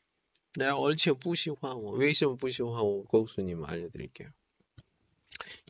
[0.56, 4.30] 내가 얼치 부시화오, 웨이션 부시화오 고수님 알려드릴게요.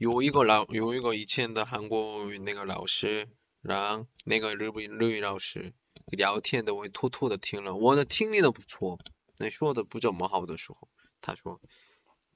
[0.04, 3.28] 요 이거 라, 요 이거 이치엔더 한국 那个老师
[3.62, 5.74] 让那个日日语老师
[6.06, 8.98] 聊天的我偷偷的听了，我的听力都不错，
[9.38, 10.88] 那说的不怎么好的时候，
[11.23, 11.59] 他说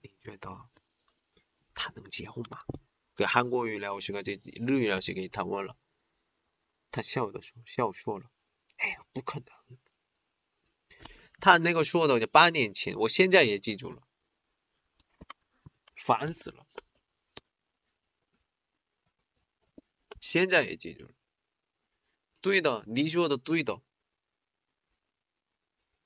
[0.01, 0.59] 你觉得
[1.75, 2.61] 他能结婚吗？
[3.15, 5.77] 跟韩国语聊我是个这日语老师给他问了
[6.91, 8.31] 他笑着说笑说了
[8.77, 9.79] 哎呀不可能。
[11.41, 14.03] 他那个说的就八年前我现在也记住了
[15.95, 16.67] 烦死了。
[20.21, 21.11] 现在也记住了。
[22.41, 23.81] 对的你说的对的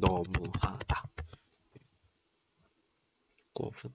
[0.00, 1.04] 너무하다
[3.52, 3.94] 过分。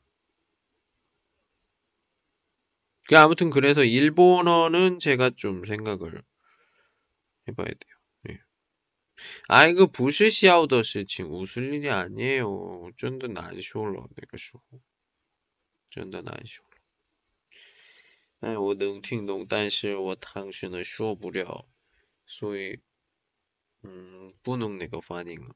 [3.07, 6.23] 그 아무튼 그래서 일본어는 제가 좀 생각을
[7.47, 7.95] 해봐야 돼요.
[8.29, 8.39] 예.
[9.47, 12.91] 아, 이거 부시시아우더 시情 웃을 일이 아니에요.
[12.95, 14.61] 真的难受了那个时候
[15.89, 16.69] 真的难受了
[18.39, 21.67] 哎，我能听懂，但是我当时呢说不了，
[22.25, 22.79] 所以
[23.83, 25.55] 嗯不能那个反应了。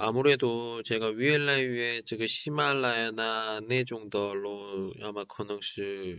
[0.00, 6.18] 아무래도 제가 위엘라이 위에 지금 시말라야나 네 정도로 아마 커능시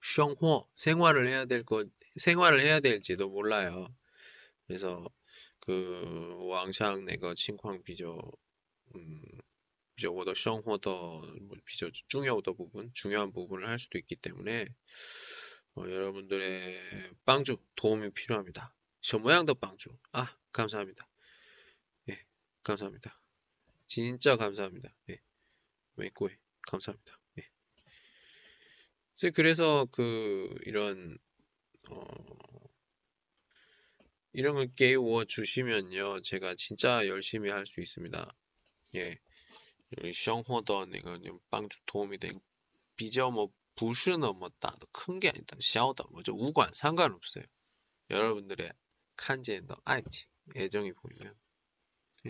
[0.00, 3.88] 생활 어, 생활을 해야 될 것 생활을 해야 될지도 몰라요.
[4.66, 5.04] 그래서
[5.60, 8.18] 그 왕창 내가 칭광 비저
[8.96, 9.22] 음
[9.96, 14.66] 비저 워더 생활더 뭐 비저 중요하다 부분 중요한 부분을 할 수도 있기 때문에
[15.76, 18.74] 어, 여러분들의 빵주 도움이 필요합니다.
[19.02, 21.11] 저 모양도 빵주 아 감사합니다.
[22.61, 23.19] 예, 감사합니다.
[23.87, 24.93] 진짜 감사합니다.
[25.09, 25.19] 예,
[25.95, 27.19] 메이코에 감사합니다.
[27.39, 29.29] 예.
[29.31, 31.17] 그래서 그 이런
[31.89, 32.05] 어,
[34.33, 38.29] 이런 걸 깨워 주시면요, 제가 진짜 열심히 할 수 있습니다.
[38.95, 39.17] 예.
[40.13, 41.17] 生活的那个
[41.49, 42.39] 帮助 도움이 된
[42.97, 45.55] 비교 뭐 부수는 뭐 따도 큰 게 아니다.
[45.61, 47.45] 小的 뭐죠 우관 상관없어요.
[48.09, 48.71] 여러분들의
[49.15, 50.25] 칸지엔더 아이치
[50.55, 51.33] 애정이 보이면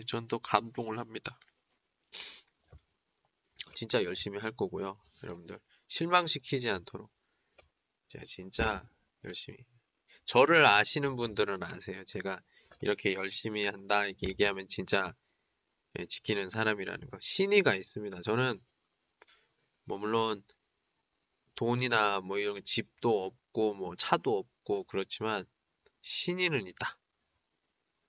[0.07, 1.37] 전또 감동을 합니다.
[3.75, 4.99] 진짜 열심히 할 거고요.
[5.23, 7.11] 여러분들 실망시키지 않도록
[8.07, 8.87] 제가 진짜
[9.23, 9.57] 열심히
[10.25, 12.03] 저를 아시는 분들은 아세요.
[12.05, 12.41] 제가
[12.81, 15.13] 이렇게 열심히 한다 이렇게 얘기하면 진짜
[15.99, 17.17] 예, 지키는 사람이라는 거.
[17.21, 18.21] 신의가 있습니다.
[18.23, 18.59] 저는
[19.85, 20.43] 뭐 물론
[21.55, 25.45] 돈이나 뭐 이런 집도 없고 뭐 차도 없고 그렇지만
[26.01, 26.97] 신의는 있다.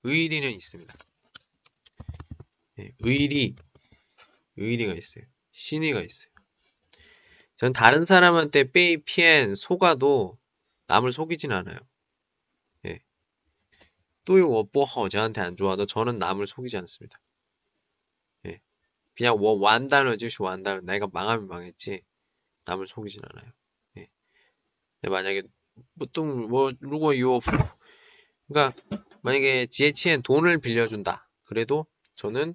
[0.02, 0.94] 의리는 있습니다.
[2.78, 3.54] 예, 의리,
[4.56, 5.24] 의리가 있어요.
[5.52, 6.28] 신의가 있어요.
[7.56, 10.38] 전 다른 사람한테 빼이 피엔 속아도
[10.86, 11.78] 남을 속이진 않아요.
[12.86, 13.00] 예.
[14.24, 17.18] 또 워보허 저한테 안 좋아도 저는 남을 속이지 않습니다.
[18.46, 18.60] 예.
[19.14, 22.02] 그냥 워 완단어지 완단어 내가 망하면 망했지
[22.64, 23.52] 남을 속이진 않아요.
[23.98, 24.08] 예.
[25.08, 25.42] 만약에
[25.74, 27.40] 뭐 보통 뭐 누구 요 뭐,
[28.48, 28.80] 그러니까
[29.22, 32.54] 만약에 지혜치엔 돈을 빌려준다 그래도 저는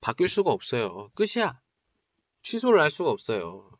[0.00, 1.10] 바뀔 수가 없어요.
[1.14, 1.60] 끝이야.
[2.42, 3.70] 취소를 할 수가 없어요.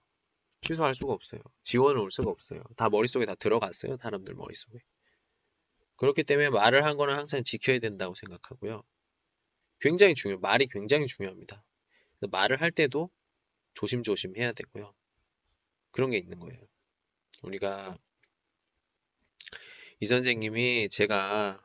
[0.60, 1.40] 취소할 수가 없어요.
[1.62, 2.62] 지원을 올 수가 없어요.
[2.76, 3.96] 다 머릿속에 다 들어갔어요.
[3.96, 4.78] 사람들 머릿속에.
[5.96, 8.82] 그렇기 때문에 말을 한 거는 항상 지켜야 된다고 생각하고요.
[9.80, 11.64] 굉장히 중요, 말이 굉장히 중요합니다.
[12.30, 13.10] 말을 할 때도
[13.74, 14.94] 조심조심 해야 되고요.
[15.90, 16.60] 그런 게 있는 거예요.
[17.42, 17.98] 우리가
[20.00, 21.62] 이 선생님이 제가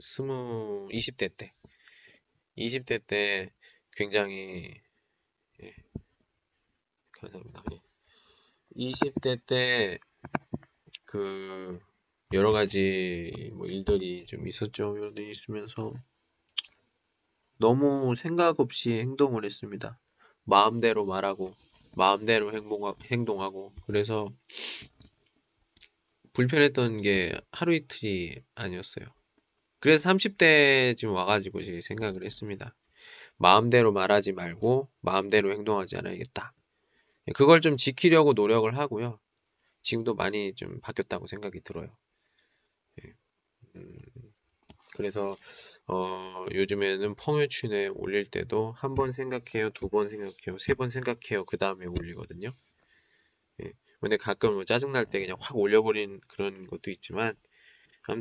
[0.00, 1.52] 스무, 20대 때,
[2.56, 3.52] 20대 때
[3.96, 4.74] 굉장히,
[5.62, 5.74] 예,
[7.12, 7.62] 감사합니다.
[8.76, 9.98] 20대 때,
[11.06, 11.80] 그,
[12.34, 14.98] 여러 가지 뭐 일들이 좀 있었죠.
[14.98, 15.94] 일들이 있으면서
[17.56, 19.98] 너무 생각 없이 행동을 했습니다.
[20.44, 21.54] 마음대로 말하고
[21.92, 24.26] 마음대로 행동하 고 그래서
[26.34, 29.06] 불편했던 게 하루 이틀이 아니었어요.
[29.78, 32.74] 그래서 30대 지금 와가지고 생각을 했습니다.
[33.38, 36.52] 마음대로 말하지 말고 마음대로 행동하지 않아야겠다.
[37.34, 39.20] 그걸 좀 지키려고 노력을 하고요.
[39.82, 41.96] 지금도 많이 좀 바뀌었다고 생각이 들어요.
[43.76, 43.98] 음,
[44.96, 45.36] 그래서
[45.86, 51.56] 어, 요즘에는 펑유춘에 올릴 때도 한 번 생각해요, 두 번 생각해요, 세 번 생각해요, 그
[51.58, 52.52] 다음에 올리거든요.
[53.62, 53.72] 예.
[54.00, 57.36] 근데 가끔 뭐 짜증날 때 그냥 확 올려버린 그런 것도 있지만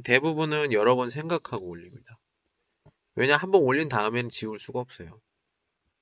[0.03, 2.19] 대부분은 여러 번 생각하고 올립니다.
[3.15, 5.21] 왜냐, 한 번 올린 다음에는 지울 수가 없어요.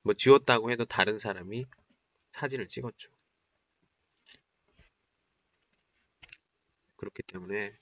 [0.03, 1.65] 뭐 지웠다고 해도 다른 사람이
[2.31, 3.11] 사진을 찍었죠.
[6.97, 7.77] 그렇기 때문에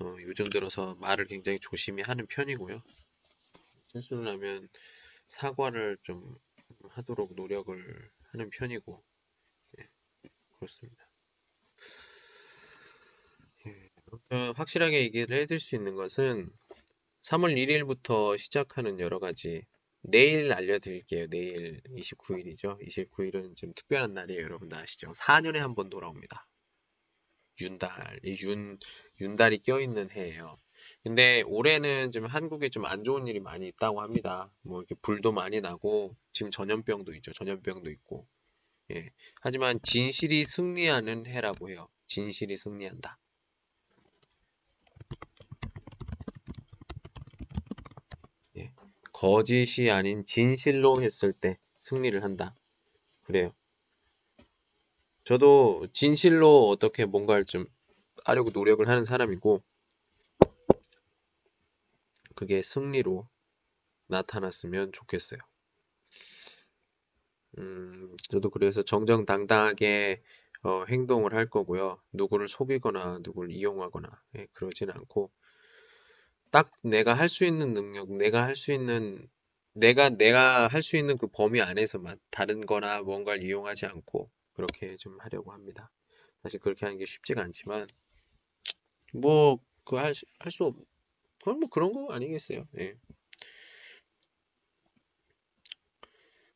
[0.00, 2.82] 어, 요즘 들어서 말을 굉장히 조심히 하는 편이고요.
[3.88, 4.68] 실수를 하면
[5.28, 6.38] 사과를 좀
[6.90, 9.04] 하도록 노력을 하는 편이고,
[9.80, 9.88] 예,
[10.58, 11.08] 그렇습니다.
[13.66, 16.50] 예, 아무튼 확실하게 얘기를 해드릴 수 있는 것은
[17.24, 19.62] 3월 1일부터 시작하는 여러 가지
[20.02, 21.26] 내일 알려드릴게요.
[21.28, 22.78] 내일 29일이죠.
[22.86, 24.42] 29일은 좀 특별한 날이에요.
[24.42, 25.12] 여러분들 아시죠?
[25.12, 26.46] 4년에 한 번 돌아옵니다.
[27.60, 28.78] 윤달, 이 윤,
[29.20, 30.56] 윤달이 껴있는 해예요.
[31.04, 34.50] 근데 올해는 좀 한국에 좀 안 좋은 일이 많이 있다고 합니다.
[34.62, 37.32] 뭐 이렇게 불도 많이 나고 지금 전염병도 있죠.
[37.34, 38.26] 전염병도 있고.
[38.92, 39.10] 예.
[39.42, 41.88] 하지만 진실이 승리하는 해라고 해요.
[42.06, 43.18] 진실이 승리한다.
[48.56, 48.72] 예.
[49.20, 52.54] 거짓이 아닌 진실로 했을 때 승리를 한다.
[53.24, 53.52] 그래요.
[55.24, 57.66] 저도 진실로 어떻게 뭔가를 좀
[58.24, 59.62] 하려고 노력을 하는 사람이고,
[62.34, 63.28] 그게 승리로
[64.06, 65.40] 나타났으면 좋겠어요.
[67.58, 70.22] 음, 저도 그래서 정정당당하게
[70.62, 72.00] 어, 행동을 할 거고요.
[72.14, 74.08] 누구를 속이거나 누구를 이용하거나
[74.38, 75.30] 예, 그러진 않고
[76.50, 79.28] 딱 내가 할 수 있는 능력, 내가 할 수 있는
[79.72, 85.18] 내가 내가 할 수 있는 그 범위 안에서만 다른 거나 뭔가를 이용하지 않고 그렇게 좀
[85.20, 85.90] 하려고 합니다.
[86.42, 87.86] 사실 그렇게 하는 게 쉽지가 않지만
[89.22, 90.74] 뭐 그 할 할 수 없,
[91.40, 92.66] 그건 뭐 그런 거 아니겠어요.
[92.80, 92.96] 예.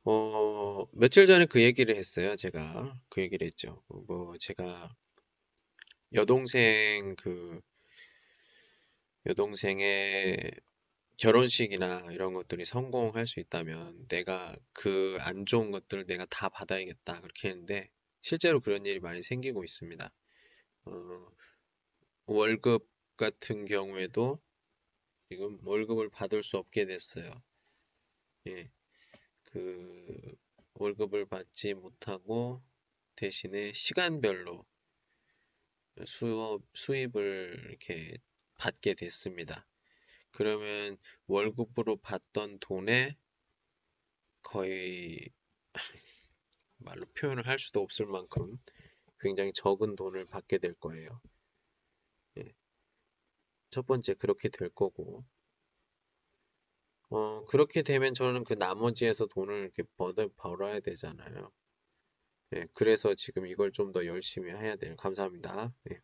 [0.04, 2.36] 어, 며칠 전에 그 얘기를 했어요.
[2.36, 3.82] 제가 그 얘기를 했죠.
[4.06, 4.94] 뭐 제가
[6.14, 7.60] 여동생 그
[9.26, 10.52] 여동생의
[11.16, 17.48] 결혼식이나 이런 것들이 성공할 수 있다면 내가 그 안 좋은 것들을 내가 다 받아야겠다 그렇게
[17.50, 20.12] 했는데 실제로 그런 일이 많이 생기고 있습니다.
[20.86, 21.28] 어,
[22.26, 24.40] 월급 같은 경우에도
[25.28, 27.30] 지금 월급을 받을 수 없게 됐어요.
[28.48, 28.70] 예,
[29.44, 30.36] 그
[30.74, 32.62] 월급을 받지 못하고
[33.16, 34.66] 대신에 시간별로
[36.06, 38.16] 수업, 수입을 이렇게
[38.56, 39.66] 받게 됐습니다.
[40.32, 43.16] 그러면 월급으로 받던 돈에
[44.42, 45.28] 거의
[46.78, 48.58] 말로 표현을 할 수도 없을 만큼
[49.20, 51.20] 굉장히 적은 돈을 받게 될 거예요.
[52.38, 52.54] 예.
[53.70, 55.24] 첫 번째 그렇게 될 거고
[57.10, 61.50] 어 그렇게 되면 저는 그 나머지에서 돈을 이렇게 벌어, 벌어야 되잖아요.
[62.56, 64.96] 예, 그래서 지금 이걸 좀 더 열심히 해야 돼요.
[64.96, 65.72] 감사합니다.
[65.90, 66.00] 예.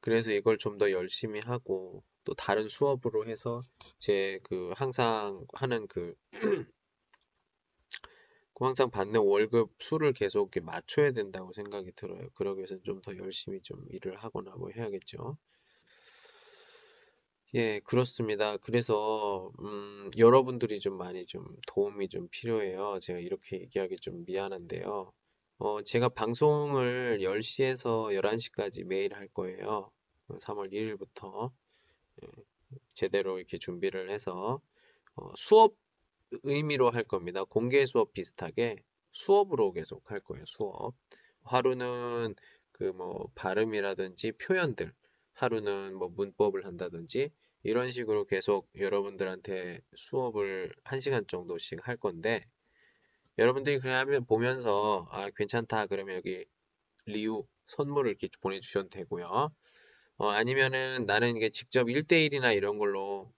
[0.00, 3.64] 그래서 이걸 좀 더 열심히 하고 또 다른 수업으로 해서
[3.98, 6.14] 제 그 항상 하는 그
[8.54, 12.28] 그 항상 받는 월급 수를 계속 이렇게 맞춰야 된다고 생각이 들어요.
[12.34, 15.38] 그러기 위해서 좀더 열심히 좀 일을 하거나 뭐 해야겠죠.
[17.54, 18.56] 예, 그렇습니다.
[18.58, 22.98] 그래서 음, 여러분들이 좀 많이 좀 도움이 좀 필요해요.
[23.00, 25.12] 제가 이렇게 얘기하기 좀 미안한데요.
[25.58, 29.90] 어, 제가 방송을 10시에서 11시까지 매일 할 거예요.
[30.28, 31.50] 3월 1일부터
[32.94, 34.60] 제대로 이렇게 준비를 해서
[35.16, 35.74] 어, 수업
[36.44, 37.44] 의미로 할 겁니다.
[37.44, 38.76] 공개 수업 비슷하게
[39.10, 40.44] 수업으로 계속 할 거예요.
[40.46, 40.94] 수업.
[41.44, 42.34] 하루는
[42.72, 44.92] 그 뭐 발음이라든지 표현들,
[45.32, 47.32] 하루는 뭐 문법을 한다든지
[47.64, 52.46] 이런 식으로 계속 여러분들한테 수업을 1시간 정도씩 할 건데
[53.38, 56.44] 여러분들이 그냥 보면서 아 괜찮다 그러면 여기
[57.06, 59.50] 礼物 선물을 이렇게 보내주셔도 되고요.
[60.18, 63.32] 어, 아니면은 나는 이게 직접 1대1이나 이런 걸로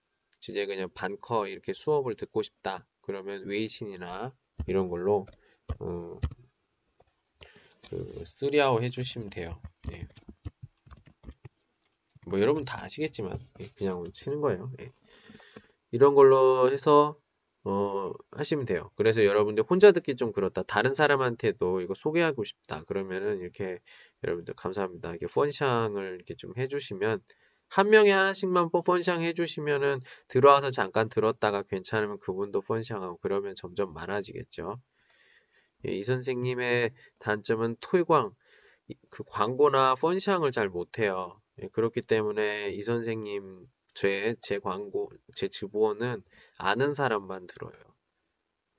[0.48, 2.86] 이제 그냥 班课 이렇게 수업을 듣고 싶다.
[3.02, 4.32] 그러면 微信이나
[4.66, 5.26] 이런 걸로
[5.78, 6.18] 어,
[7.90, 9.60] 그 私聊我 해주시면 돼요.
[9.92, 10.08] 예.
[12.26, 14.72] 뭐 여러분 다 아시겠지만 예, 그냥 치는 거예요.
[14.80, 14.92] 예.
[15.90, 17.19] 이런 걸로 해서
[17.64, 18.90] 어, 하시면 돼요.
[18.96, 20.62] 그래서 여러분들 혼자 듣기 좀 그렇다.
[20.62, 22.84] 다른 사람한테도 이거 소개하고 싶다.
[22.84, 23.78] 그러면은 이렇게
[24.24, 25.10] 여러분들 감사합니다.
[25.10, 27.20] 이렇게 펀샹을 이렇게 좀 해주시면
[27.68, 34.80] 한 명에 하나씩만 펀샹 해주시면은 들어와서 잠깐 들었다가 괜찮으면 그분도 펀샹하고 그러면 점점 많아지겠죠.
[35.86, 38.32] 예, 이 선생님의 단점은 토이광
[39.10, 41.40] 그 광고나 펀샹을 잘 못해요.
[41.62, 46.22] 예, 그렇기 때문에 이 선생님 제, 제 광고, 제直播는
[46.56, 47.72] 아는 사람만 들어요.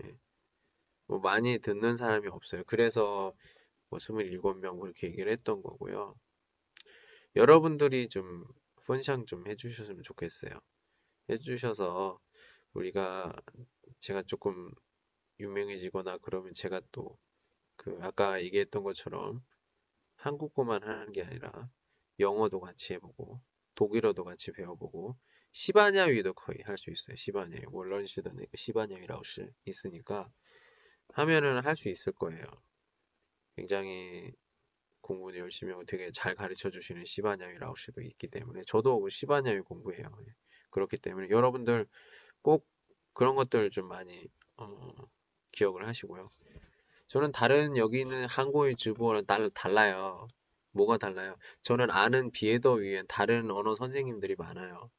[0.03, 0.18] 예.
[1.07, 2.64] 뭐 많이 듣는 사람이 없어요.
[2.68, 3.34] 그래서
[3.89, 6.16] 뭐 27명 그렇게 얘기를 했던 거고요.
[7.36, 8.45] 여러분들이 좀
[8.88, 10.51] 펀샹 좀 해주셨으면 좋겠어요.
[11.30, 12.20] 해주셔서
[12.74, 13.34] 우리가
[13.99, 14.72] 제가 조금
[15.39, 17.18] 유명해지거나 그러면 제가 또
[17.82, 19.43] 그 아까 얘기했던 것처럼
[20.18, 21.68] 한국어만 하는 게 아니라
[22.20, 23.41] 영어도 같이 해보고
[23.76, 25.15] 독일어도 같이 배워보고
[25.53, 27.15] 시바냐위도 거의 할 수 있어요.
[27.15, 27.63] 시바냐위.
[27.72, 29.22] 월런시드는 시바냐위라고
[29.65, 30.32] 있으니까
[31.13, 32.45] 하면은 할 수 있을 거예요.
[33.55, 34.32] 굉장히
[35.01, 40.05] 공부를 열심히 하고 되게 잘 가르쳐 주시는 시바냐위 라우스도 있기 때문에 저도 시바냐위 공부해요.
[40.28, 40.34] 예.
[40.69, 41.88] 그렇기 때문에 여러분들
[42.41, 42.67] 꼭
[43.13, 44.93] 그런 것들 좀 많이 어,
[45.51, 46.32] 기억을 하시고요.
[47.07, 50.28] 저는 다른 여기 있는 한국의 주부랑 달라요.
[50.72, 51.36] 뭐가 달라요?
[51.61, 54.89] 저는 아는 비에더 위에 다른 언어 선생님들이 많아요.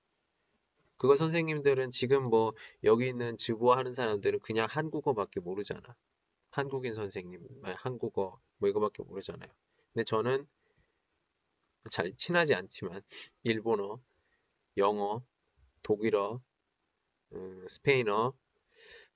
[0.97, 2.53] 그거 선생님들은 지금 뭐
[2.85, 5.83] 여기 있는 주부 하는 사람들은 그냥 한국어밖에 모르잖아.
[6.51, 9.51] 한국인 선생님, 한국어 뭐 이거밖에 모르잖아요.
[9.93, 10.47] 근데 저는
[11.91, 13.03] 잘 친하지 않지만
[13.43, 14.01] 일본어,
[14.77, 15.23] 영어,
[15.83, 16.41] 독일어,
[17.33, 18.33] 음, 스페인어,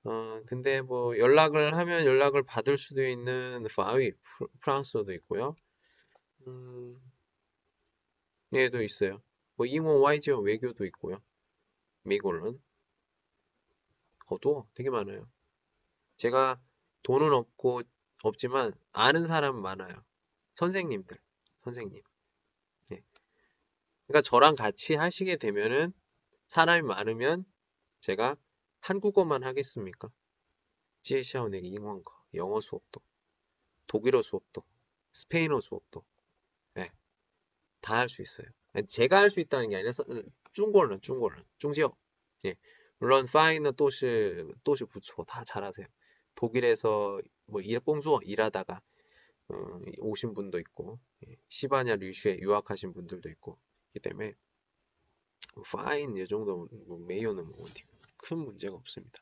[0.03, 4.11] 어, 근데 뭐 연락을 하면 연락을 받을 수도 있는 파위,
[4.61, 5.55] 프랑스어도 있고요.
[6.47, 6.99] 음,
[8.53, 9.21] 얘도 있어요.
[9.55, 11.21] 뭐 잉원 와이지어 외교도 있고요.
[12.03, 12.61] 미골은
[14.27, 15.29] 거도 되게 많아요.
[16.17, 16.61] 제가
[17.03, 17.81] 돈은 없고
[18.23, 20.03] 없지만 아는 사람은 많아요.
[20.55, 21.17] 선생님들,
[21.63, 22.01] 선생님.
[22.89, 23.03] 네.
[24.07, 25.93] 그러니까 저랑 같이 하시게 되면은
[26.47, 27.45] 사람이 많으면
[27.99, 28.37] 제가
[28.79, 30.09] 한국어만 하겠습니까?
[31.01, 33.01] 지에샤오네 잉원거 영어 수업도
[33.85, 34.63] 독일어 수업도
[35.13, 36.16] 스페인어 수업도 네.
[37.87, 38.47] 다 할 수 있어요.
[38.87, 39.91] 제가 할 수 있다는 게 아니라
[40.53, 41.95] 중국어는 중국어는 중지어
[42.45, 42.55] 예.
[42.99, 44.05] 물론 파이너 또시
[44.63, 45.87] 또시 부초 다 잘하세요.
[46.35, 48.81] 독일에서 뭐 일, 공수어 일하다가
[49.49, 53.57] 어, 오신 분도 있고 예, 시바냐 류슈에 유학하신 분들도 있고
[53.95, 54.33] 이 때문에
[55.65, 57.67] 파인 이 정도 뭐 메이어는 뭐
[58.17, 59.21] 큰 문제가 없습니다.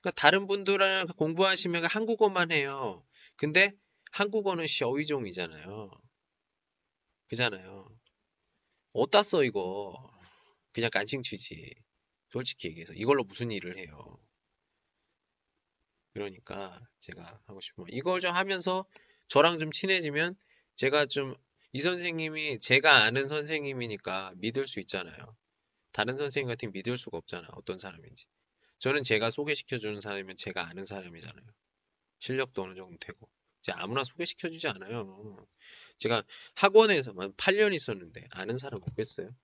[0.00, 3.04] 그러니까 다른 분들은 공부하시면 한국어만 해요.
[3.36, 3.72] 근데
[4.12, 5.90] 한국어는 셔위종이잖아요.
[7.28, 7.88] 그잖아요.
[8.92, 9.94] 어디다 써 이거?
[10.72, 11.74] 그냥 간칭치지.
[12.28, 14.18] 솔직히 얘기해서 이걸로 무슨 일을 해요.
[16.14, 18.84] 그러니까 제가 하고 싶으면 이걸 좀 하면서
[19.28, 20.36] 저랑 좀 친해지면
[20.76, 21.36] 제가 좀
[21.76, 25.36] 이 선생님이 제가 아는 선생님이니까 믿을 수 있잖아요.
[25.92, 27.48] 다른 선생님 같은 믿을 수가 없잖아.
[27.52, 28.24] 어떤 사람인지.
[28.78, 31.44] 저는 제가 소개시켜주는 사람이면 제가 아는 사람이잖아요.
[32.20, 33.28] 실력도 어느 정도 되고.
[33.66, 35.44] 제가 아무나 소개시켜주지 않아요.
[35.98, 36.22] 제가
[36.54, 39.34] 학원에서만 8년 있었는데 아는 사람 없겠어요?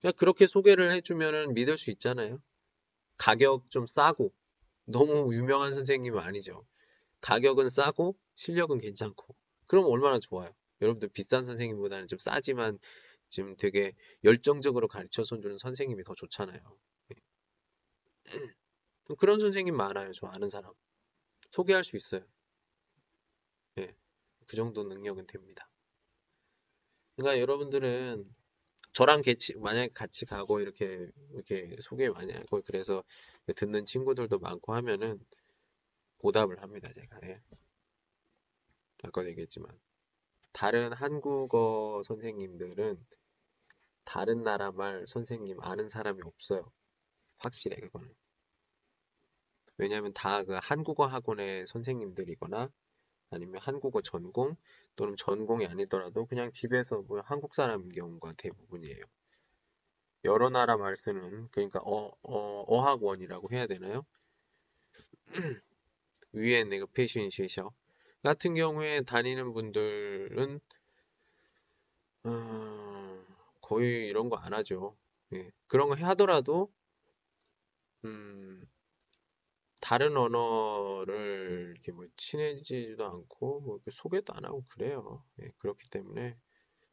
[0.00, 2.42] 그냥 그렇게 소개를 해주면 믿을 수 있잖아요.
[3.16, 4.32] 가격 좀 싸고
[4.86, 6.66] 너무 유명한 선생님은 아니죠.
[7.20, 9.36] 가격은 싸고 실력은 괜찮고.
[9.66, 10.52] 그럼 얼마나 좋아요.
[10.80, 12.78] 여러분들 비싼 선생님보다는 좀 싸지만
[13.28, 13.92] 지금 되게
[14.24, 16.60] 열정적으로 가르쳐서 주는 선생님이 더 좋잖아요.
[17.08, 17.16] 네.
[19.18, 20.12] 그런 선생님 많아요.
[20.12, 20.72] 저 아는 사람.
[21.52, 22.26] 소개할 수 있어요.
[24.46, 25.68] 그 정도 능력은 됩니다.
[27.16, 28.24] 그러니까 여러분들은
[28.92, 33.04] 저랑 같이 만약에 같이 가고 이렇게 이렇게 소개 많이 하고 그래서
[33.56, 35.20] 듣는 친구들도 많고 하면은
[36.18, 37.20] 보답을 합니다, 제가.
[37.24, 37.40] 예.
[39.02, 39.70] 아까도 얘기했지만
[40.52, 43.06] 다른 한국어 선생님들은
[44.04, 46.72] 다른 나라 말 선생님 아는 사람이 없어요.
[47.38, 48.14] 확실해 그거는.
[49.78, 52.70] 왜냐하면 다 그 한국어 학원의 선생님들이거나
[53.30, 54.56] 아니면 한국어 전공
[54.96, 59.04] 또는 전공이 아니더라도 그냥 집에서 뭐 한국 사람인 경우가 대부분이에요.
[60.24, 64.04] 여러 나라 말 쓰는 그러니까 어, 어, 어학원이라고 해야 되나요?
[66.32, 67.72] 위에 내가 패션 시셔
[68.22, 70.60] 같은 경우에 다니는 분들은
[72.24, 73.24] 어,
[73.60, 74.96] 거의 이런 거 안 하죠.
[75.32, 75.50] 예.
[75.66, 76.70] 그런 거 하더라도
[78.04, 78.62] 음,
[79.86, 85.24] 다른 언어를 이렇게 뭐 친해지지도 않고 뭐 소개도 안 하고 그래요.
[85.40, 86.36] 예, 그렇기 때문에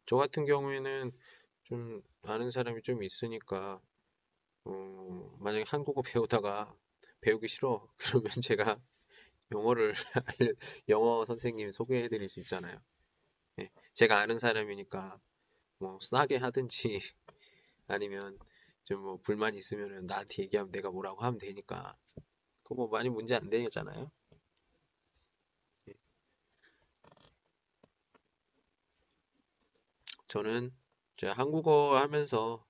[0.06, 1.12] 저 같은 경우에는
[1.64, 3.82] 좀 아는 사람이 좀 있으니까
[4.66, 6.76] 어, 만약에 한국어 배우다가
[7.22, 8.80] 배우기 싫어 그러면 제가
[9.54, 9.94] 영어를
[10.90, 12.80] 영어 선생님 소개해 드릴 수 있잖아요.
[13.60, 15.20] 예, 제가 아는 사람이니까
[15.80, 17.02] 뭐 싸게 하든지
[17.88, 18.38] 아니면
[18.86, 21.98] 좀 뭐 불만 있으면 나한테 얘기하면 내가 뭐라고 하면 되니까
[22.64, 24.12] 그거 뭐 많이 문제 안 되잖아요.
[25.88, 25.94] 예.
[30.28, 30.72] 저는
[31.24, 32.66] 한국어 하면서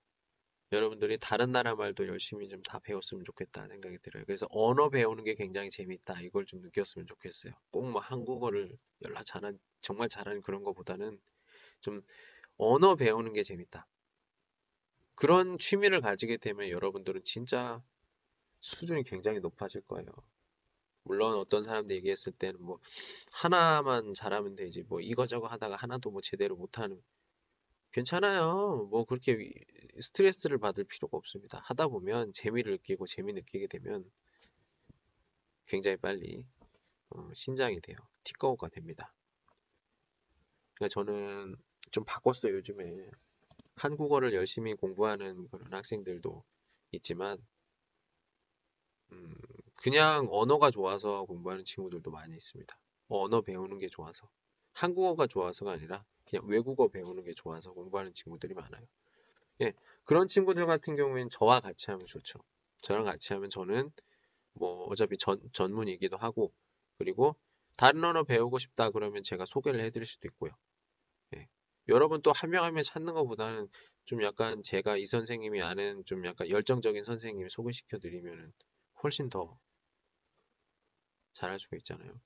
[0.74, 4.26] 여러분들이 다른 나라 말도 열심히 좀 다 배웠으면 좋겠다 생각이 들어요.
[4.26, 6.22] 그래서 언어 배우는 게 굉장히 재밌다.
[6.22, 7.54] 이걸 좀 느꼈으면 좋겠어요.
[7.72, 11.20] 꼭 뭐 한국어를 연락 잘한, 정말 잘하는 그런 것보다는
[11.82, 12.02] 좀
[12.58, 13.88] 언어 배우는 게 재밌다.
[15.16, 17.82] 그런 취미를 가지게 되면 여러분들은 진짜
[18.64, 20.08] 수준이 굉장히 높아질 거예요.
[21.04, 22.80] 물론 어떤 사람들 얘기했을 때는 뭐
[23.32, 27.02] 하나만 잘하면 되지 뭐 이거저거 하다가 하나도 뭐 제대로 못하는
[27.92, 28.88] 괜찮아요.
[28.90, 29.54] 뭐 그렇게 위-
[30.02, 31.60] 스트레스를 받을 필요가 없습니다.
[31.66, 34.10] 하다 보면 재미를 느끼고 재미 느끼게 되면
[35.66, 36.46] 굉장히 빨리
[37.10, 37.98] 어, 신장이 돼요.
[38.24, 39.14] 티꺼우가 됩니다.
[40.76, 41.56] 그러니까 저는
[41.92, 43.12] 좀 바꿨어요, 요즘에.
[43.76, 46.44] 한국어를 열심히 공부하는 그런 학생들도
[46.92, 47.53] 있지만, 음,
[49.84, 52.80] 그냥 언어가 좋아서 공부하는 친구들도 많이 있습니다.
[53.10, 54.30] 언어 배우는 게 좋아서.
[54.74, 58.84] 한국어가 좋아서가 아니라 그냥 외국어 배우는 게 좋아서 공부하는 친구들이 많아요.
[59.62, 59.74] 예,
[60.06, 62.40] 그런 친구들 같은 경우에는 저와 같이 하면 좋죠.
[62.82, 63.92] 저랑 같이 하면 저는
[64.54, 66.54] 뭐 어차피 전, 전문이기도 하고,
[66.98, 67.36] 그리고
[67.78, 70.52] 다른 언어 배우고 싶다 그러면 제가 소개를 해드릴 수도 있고요.
[71.36, 71.48] 예.
[71.90, 73.68] 여러분 또 한 명 한 명 찾는 것보다는
[74.06, 78.54] 좀 약간 제가 이 선생님이 아는 좀 약간 열정적인 선생님 소개시켜 드리면은
[79.04, 79.58] 훨씬 더
[81.34, 82.20] 잘할 수가 있잖아요.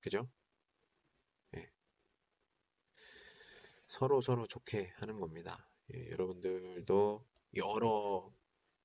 [0.00, 0.28] 그죠?
[1.56, 1.70] 예.
[3.88, 5.68] 서로 서로 좋게 하는 겁니다.
[5.94, 7.24] 예, 여러분들도
[7.56, 8.32] 여러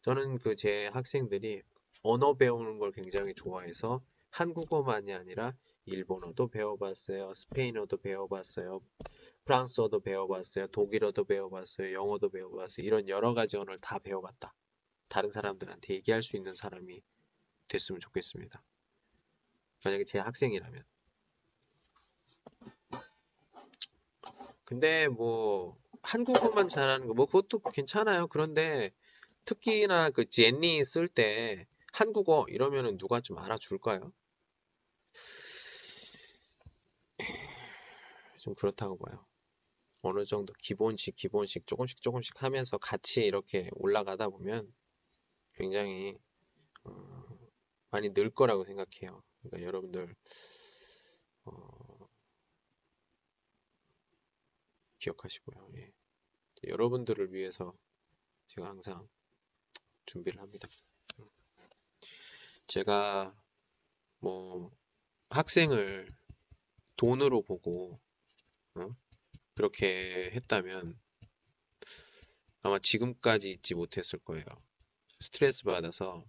[0.02, 1.64] 저는 그 제 학생들이
[2.04, 5.56] 언어 배우는 걸 굉장히 좋아해서 한국어만이 아니라
[5.86, 7.34] 일본어도 배워봤어요.
[7.36, 8.82] 스페인어도 배워봤어요.
[9.46, 10.68] 프랑스어도 배워봤어요.
[10.68, 11.94] 독일어도 배워봤어요.
[11.94, 12.86] 영어도 배워봤어요.
[12.86, 14.54] 이런 여러 가지 언어를 다 배워봤다.
[15.08, 17.02] 다른 사람들한테 얘기할 수 있는 사람이
[17.68, 18.64] 됐으면 좋겠습니다.
[19.86, 20.84] 만약에 제 학생이라면.
[24.66, 28.28] 근데 뭐 한국어만 잘하는 거 뭐 그것도 괜찮아요.
[28.28, 28.92] 그런데
[29.46, 34.12] 특히나 그 제니 쓸 때 한국어 이러면은 누가 좀 알아줄까요?
[38.40, 39.26] 좀 그렇다고 봐요.
[40.02, 44.74] 어느 정도 기본식 기본식 조금씩 조금씩 하면서 같이 이렇게 올라가다 보면
[45.56, 46.18] 굉장히
[46.86, 47.24] 어,
[47.92, 49.24] 많이 늘 거라고 생각해요.
[49.50, 50.16] 그러니까 여러분들
[51.46, 52.10] 어,
[55.00, 55.72] 기억하시고요.
[55.78, 55.92] 예.
[56.68, 57.78] 여러분들을 위해서
[58.48, 59.08] 제가 항상
[60.06, 60.68] 준비를 합니다.
[62.68, 63.36] 제가
[64.20, 64.72] 뭐
[65.30, 66.12] 학생을
[66.96, 68.00] 돈으로 보고
[68.76, 68.96] 어?
[69.54, 71.00] 그렇게 했다면
[72.62, 74.46] 아마 지금까지 있지 못했을 거예요.
[75.20, 76.26] 스트레스 받아서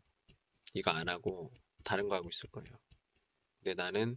[0.75, 1.51] 이거 안 하고
[1.83, 2.86] 다른 거 하고 있을 거예요.
[3.67, 4.17] 근데 나는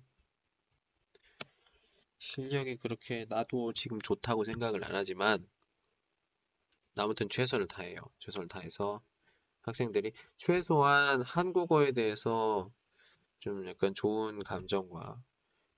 [2.20, 5.50] 실력이 그렇게 나도 지금 좋다고 생각을 안 하지만
[6.98, 7.98] 아무튼 최선을 다해요.
[8.20, 9.02] 최선을 다해서
[9.64, 12.72] 학생들이 최소한 한국어에 대해서
[13.40, 15.22] 좀 약간 좋은 감정과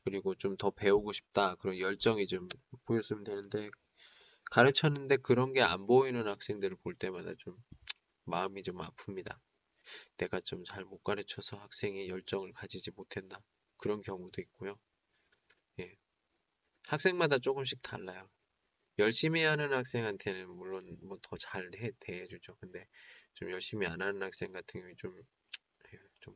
[0.05, 2.47] 그리고 좀 더 배우고 싶다 그런 열정이 좀
[2.85, 3.69] 보였으면 되는데
[4.51, 7.57] 가르쳤는데 그런 게 안 보이는 학생들을 볼 때마다 좀
[8.25, 9.37] 마음이 좀 아픕니다.
[10.17, 13.37] 내가 좀 잘 못 가르쳐서 학생이 열정을 가지지 못했나
[13.81, 14.79] 그런 경우도 있고요.
[15.79, 15.95] 예.
[16.87, 18.29] 학생마다 조금씩 달라요.
[18.99, 21.69] 열심히 하는 학생한테는 물론 뭐 더 잘
[22.01, 22.55] 대해주죠.
[22.61, 22.87] 근데
[23.35, 25.17] 좀 열심히 안 하는 학생 같은 경우에 좀,
[25.93, 26.35] 예, 좀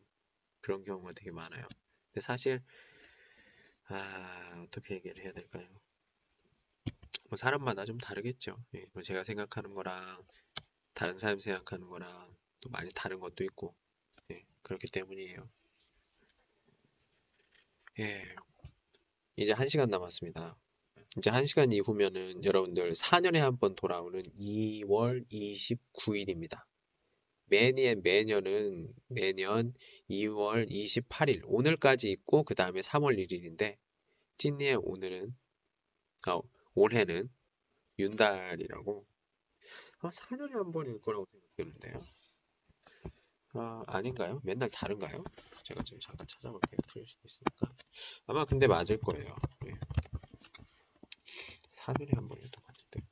[0.61, 1.67] 그런 경우가 되게 많아요.
[2.11, 2.61] 근데 사실
[3.87, 5.67] 아, 어떻게 얘기를 해야 될까요?
[7.29, 8.57] 뭐 사람마다 좀 다르겠죠.
[8.75, 10.23] 예, 뭐 제가 생각하는 거랑
[10.93, 13.75] 다른 사람이 생각하는 거랑 또 많이 다른 것도 있고,
[14.31, 15.49] 예, 그렇기 때문이에요.
[17.99, 18.23] 예,
[19.37, 20.57] 이제 한 시간 남았습니다.
[21.17, 26.63] 이제 한 시간 이후면은 여러분들 4년에 한 번 돌아오는 2월 29일입니다.
[27.45, 29.73] 매년, 매년은 매년
[30.09, 33.77] 2월 28일, 오늘까지 있고, 그 다음에 3월 1일인데,
[34.37, 35.35] 찐니의 오늘은,
[36.27, 36.39] 아,
[36.75, 37.29] 올해는
[37.99, 39.05] 윤달이라고,
[40.01, 42.14] 아, 4년에 한 번일 거라고 생각했는데요.
[43.57, 44.41] 아, 아닌가요?
[44.43, 45.23] 맨날 다른가요?
[45.63, 46.77] 제가 지금 잠깐 찾아볼게요.
[46.91, 47.73] 틀릴 수도 있으니까.
[48.27, 49.33] 아마 근데 맞을 거예요.
[49.67, 49.71] 예.
[51.69, 53.07] 4년에 한 번이었던 것 같은데.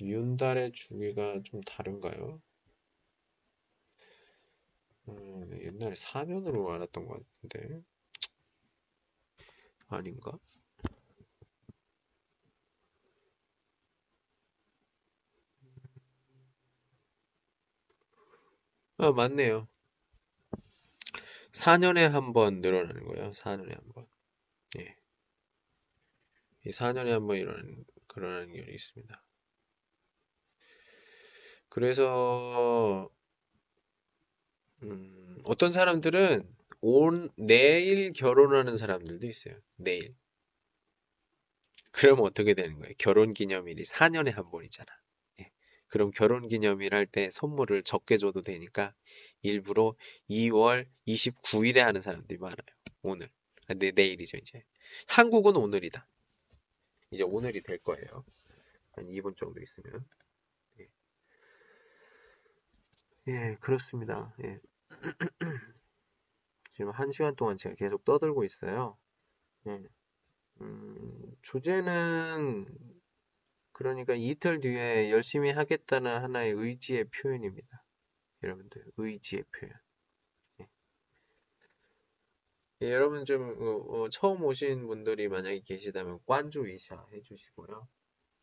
[0.00, 2.40] 윤달의 주기가 좀 다른가요?
[5.08, 7.82] 음, 옛날에 4년으로 알았던 것 같은데.
[9.88, 10.38] 아닌가?
[19.02, 19.68] 아, 맞네요.
[21.52, 23.32] 4년에 한 번 늘어나는 거예요.
[23.32, 24.06] 4년에 한 번.
[24.78, 24.96] 예.
[26.66, 29.24] 이 4년에 한 번 일어나는 그런 일이 있습니다.
[31.68, 33.10] 그래서
[34.82, 36.46] 음, 어떤 사람들은
[36.82, 39.54] 온 내일 결혼하는 사람들도 있어요.
[39.76, 40.14] 내일.
[41.90, 42.92] 그러면 어떻게 되는 거예요?
[42.98, 44.92] 결혼 기념일이 4년에 한 번이잖아.
[45.92, 45.98] 예.
[45.98, 48.94] 그럼 결혼 기념일 할 때 선물을 적게 줘도 되니까
[49.42, 49.94] 일부러
[50.30, 52.56] 2월 29일에 하는 사람들이 많아요.
[53.02, 53.28] 오늘.
[53.68, 54.64] 아, 내, 내일이죠, 이제.
[55.08, 56.06] 한국은 오늘이다.
[57.10, 58.24] 이제 오늘이 될 거예요.
[58.92, 60.06] 한 2분 정도 있으면.
[60.80, 60.88] 예,
[63.28, 64.34] 예 그렇습니다.
[64.44, 64.60] 예.
[66.72, 68.96] 지금 한 시간 동안 제가 계속 떠들고 있어요.
[69.66, 69.82] 예.
[70.60, 72.66] 음, 주제는
[73.82, 77.82] 그러니까 이틀 뒤에 열심히 하겠다는 하나의 의지의 표현입니다.
[78.44, 79.74] 여러분들 의지의 표현.
[80.60, 80.68] 예,
[82.82, 87.88] 예 여러분 좀 어, 어, 처음 오신 분들이 만약에 계시다면 관주 이샤 해주시고요.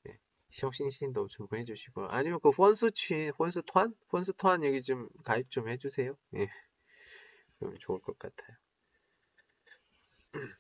[0.10, 0.20] 예,
[0.52, 6.18] 혁신신도 좀 해주시고요 아니면 그 펀스취 펀스투안 펀스투안 여기 좀 가입 좀 해주세요.
[6.36, 6.50] 예,
[7.60, 8.58] 그럼 좋을 것 같아요.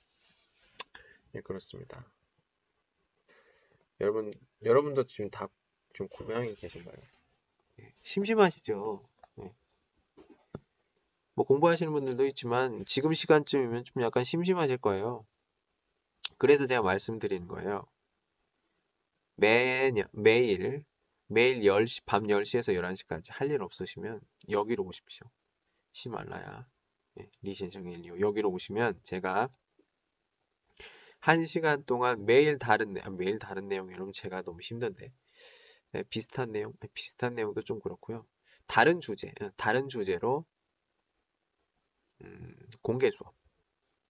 [1.35, 2.09] 예, 그렇습니다.
[4.01, 4.33] 여러분,
[4.63, 5.47] 여러분도 지금 다
[5.93, 6.95] 좀 고향에 계신가요?
[7.81, 9.03] 예, 심심하시죠?
[9.41, 9.53] 예.
[11.33, 15.25] 뭐 공부하시는 분들도 있지만 지금 시간쯤이면 좀 약간 심심하실 거예요.
[16.37, 17.85] 그래서 제가 말씀드리는 거예요.
[19.35, 20.85] 매, 매일,
[21.27, 25.27] 매일 10시, 밤 10시에서 11시까지 할 일 없으시면 여기로 오십시오.
[25.93, 26.65] 시말라야.
[27.19, 28.19] 예, 리신성일리오.
[28.21, 29.49] 여기로 오시면 제가
[31.19, 35.11] 한 시간 동안 매일 다른 내, 아, 매일 다른 내용 여러분 제가 너무 힘든데.
[35.93, 36.73] 네, 비슷한 내용?
[36.81, 38.25] 네, 비슷한 내용도 좀 그렇고요.
[38.67, 40.45] 다른 주제 어, 다른 주제로
[42.23, 43.33] 음, 공개 수업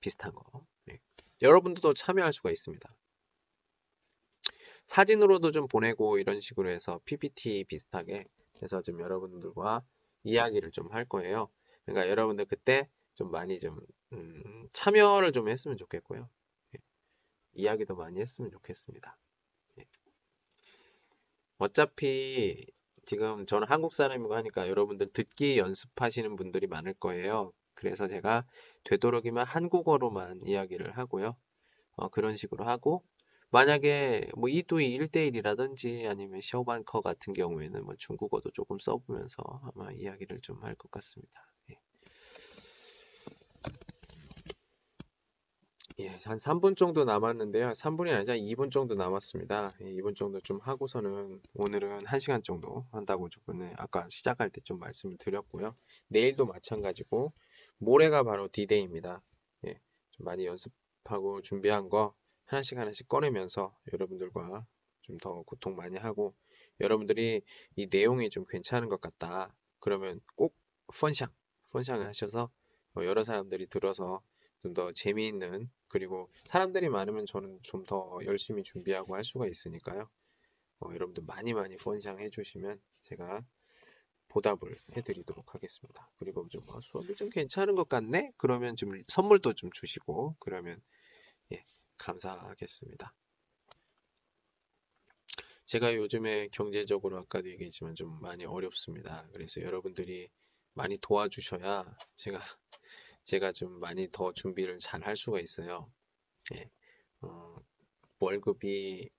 [0.01, 0.65] 비슷한 거.
[0.85, 0.99] 네.
[1.41, 2.95] 여러분들도 참여할 수가 있습니다.
[4.85, 8.25] 사진으로도 좀 보내고 이런 식으로 해서 PPT 비슷하게
[8.61, 9.83] 해서 좀 여러분들과
[10.23, 11.49] 이야기를 좀 할 거예요.
[11.85, 13.79] 그러니까 여러분들 그때 좀 많이 좀
[14.13, 16.29] 음, 참여를 좀 했으면 좋겠고요
[17.53, 19.17] 이야기도 많이 했으면 좋겠습니다.
[19.79, 19.85] 예.
[21.57, 22.65] 어차피
[23.05, 27.51] 지금 저는 한국 사람이고 하니까 여러분들 듣기 연습하시는 분들이 많을 거예요.
[27.73, 28.45] 그래서 제가
[28.85, 31.35] 되도록이면 한국어로만 이야기를 하고요.
[31.97, 33.03] 어, 그런 식으로 하고
[33.51, 39.43] 만약에 뭐 이두이 1대1이라든지 아니면 셔반커 같은 경우에는 뭐 중국어도 조금 써보면서
[39.75, 41.47] 아마 이야기를 좀 할 것 같습니다.
[45.99, 47.71] 예, 한 3분 정도 남았는데요.
[47.73, 49.75] 3분이 아니라 2분 정도 남았습니다.
[49.81, 55.17] 예, 2분 정도 좀 하고서는 오늘은 1시간 정도 한다고 조금 아까 시작할 때 좀 말씀을
[55.19, 55.75] 드렸고요.
[56.07, 57.33] 내일도 마찬가지고
[57.79, 59.21] 모레가 바로 디데이입니다.
[59.67, 59.79] 예,
[60.11, 62.13] 좀 많이 연습하고 준비한 거
[62.45, 64.65] 하나씩 하나씩 꺼내면서 여러분들과
[65.01, 66.35] 좀 더 고통 많이 하고
[66.79, 67.41] 여러분들이
[67.75, 69.53] 이 내용이 좀 괜찮은 것 같다.
[69.79, 70.55] 그러면 꼭
[70.99, 71.29] 펀샹,
[71.71, 72.49] 펀샹을 하셔서
[72.97, 74.21] 여러 사람들이 들어서
[74.61, 80.09] 좀 더 재미있는 그리고 사람들이 많으면 저는 좀 더 열심히 준비하고 할 수가 있으니까요.
[80.81, 83.43] 어, 여러분들 많이 많이 펀샹 해주시면 제가
[84.29, 86.09] 보답을 해드리도록 하겠습니다.
[86.17, 88.33] 그리고 좀 아, 수업이 좀 괜찮은 것 같네?
[88.37, 90.81] 그러면 좀 선물도 좀 주시고 그러면
[91.53, 91.63] 예,
[91.97, 93.13] 감사하겠습니다.
[95.65, 99.27] 제가 요즘에 경제적으로 아까도 얘기했지만 좀 많이 어렵습니다.
[99.33, 100.29] 그래서 여러분들이
[100.73, 101.85] 많이 도와주셔야
[102.15, 102.39] 제가
[103.29, 105.91] 제가 좀 많이 더 준비를 잘 할 수가 있어요.
[106.55, 106.69] 예.
[107.21, 107.55] 어,
[108.19, 109.09] 월급이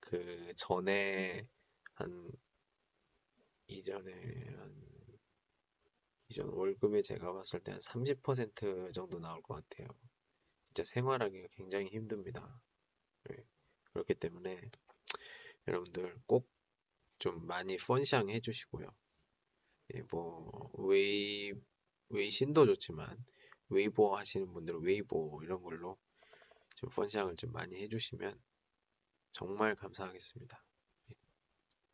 [0.00, 1.46] 그 전에
[1.94, 2.30] 한
[3.66, 4.12] 이전에
[4.56, 4.84] 한
[6.28, 9.88] 이전 월급에 제가 봤을 때 한 30% 정도 나올 것 같아요.
[10.68, 12.60] 진짜 생활하기가 굉장히 힘듭니다.
[13.30, 13.36] 예.
[13.92, 14.60] 그렇기 때문에
[15.68, 16.54] 여러분들 꼭
[17.18, 18.86] 좀 많이 分享 해주시고요.
[19.94, 21.52] 예, 뭐 微
[22.10, 23.24] 微信도 좋지만
[23.70, 25.98] 微博 하시는 분들은 微博 이런 걸로
[26.76, 28.40] 좀 分享을 좀 많이 해주시면
[29.32, 30.64] 정말 감사하겠습니다.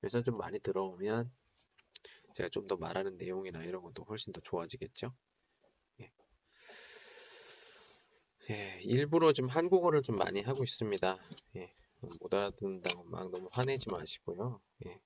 [0.00, 1.32] 그래서 좀 많이 들어오면
[2.34, 5.14] 제가 좀 더 말하는 내용이나 이런 것도 훨씬 더 좋아지겠죠.
[6.00, 6.12] 예.
[8.50, 11.18] 예, 일부러 좀 한국어를 좀 많이 하고 있습니다.
[11.56, 11.74] 예,
[12.20, 14.60] 못 알아듣는다고 막 너무 화내지 마시고요.
[14.86, 15.00] 예.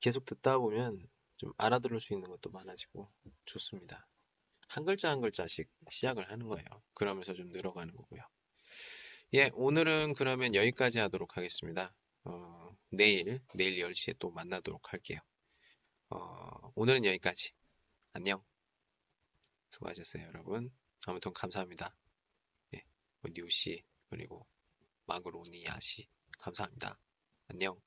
[0.00, 1.08] 계속 듣다 보면
[1.40, 3.10] 좀 알아들을 수 있는 것도 많아지고
[3.46, 4.06] 좋습니다.
[4.68, 6.66] 한 글자 한 글자씩 시작을 하는 거예요.
[6.92, 8.20] 그러면서 좀 늘어가는 거고요.
[9.32, 11.94] 예, 오늘은 그러면 여기까지 하도록 하겠습니다.
[12.24, 15.18] 어, 내일, 내일 10시에 또 만나도록 할게요.
[16.10, 17.52] 어, 오늘은 여기까지.
[18.12, 18.44] 안녕.
[19.70, 20.70] 수고하셨어요, 여러분.
[21.06, 21.96] 아무튼 감사합니다.
[22.74, 22.84] 예,
[23.22, 24.46] 뭐 뉴씨, 그리고
[25.06, 26.06] 마그로니아씨,
[26.38, 26.98] 감사합니다.
[27.48, 27.80] 안녕.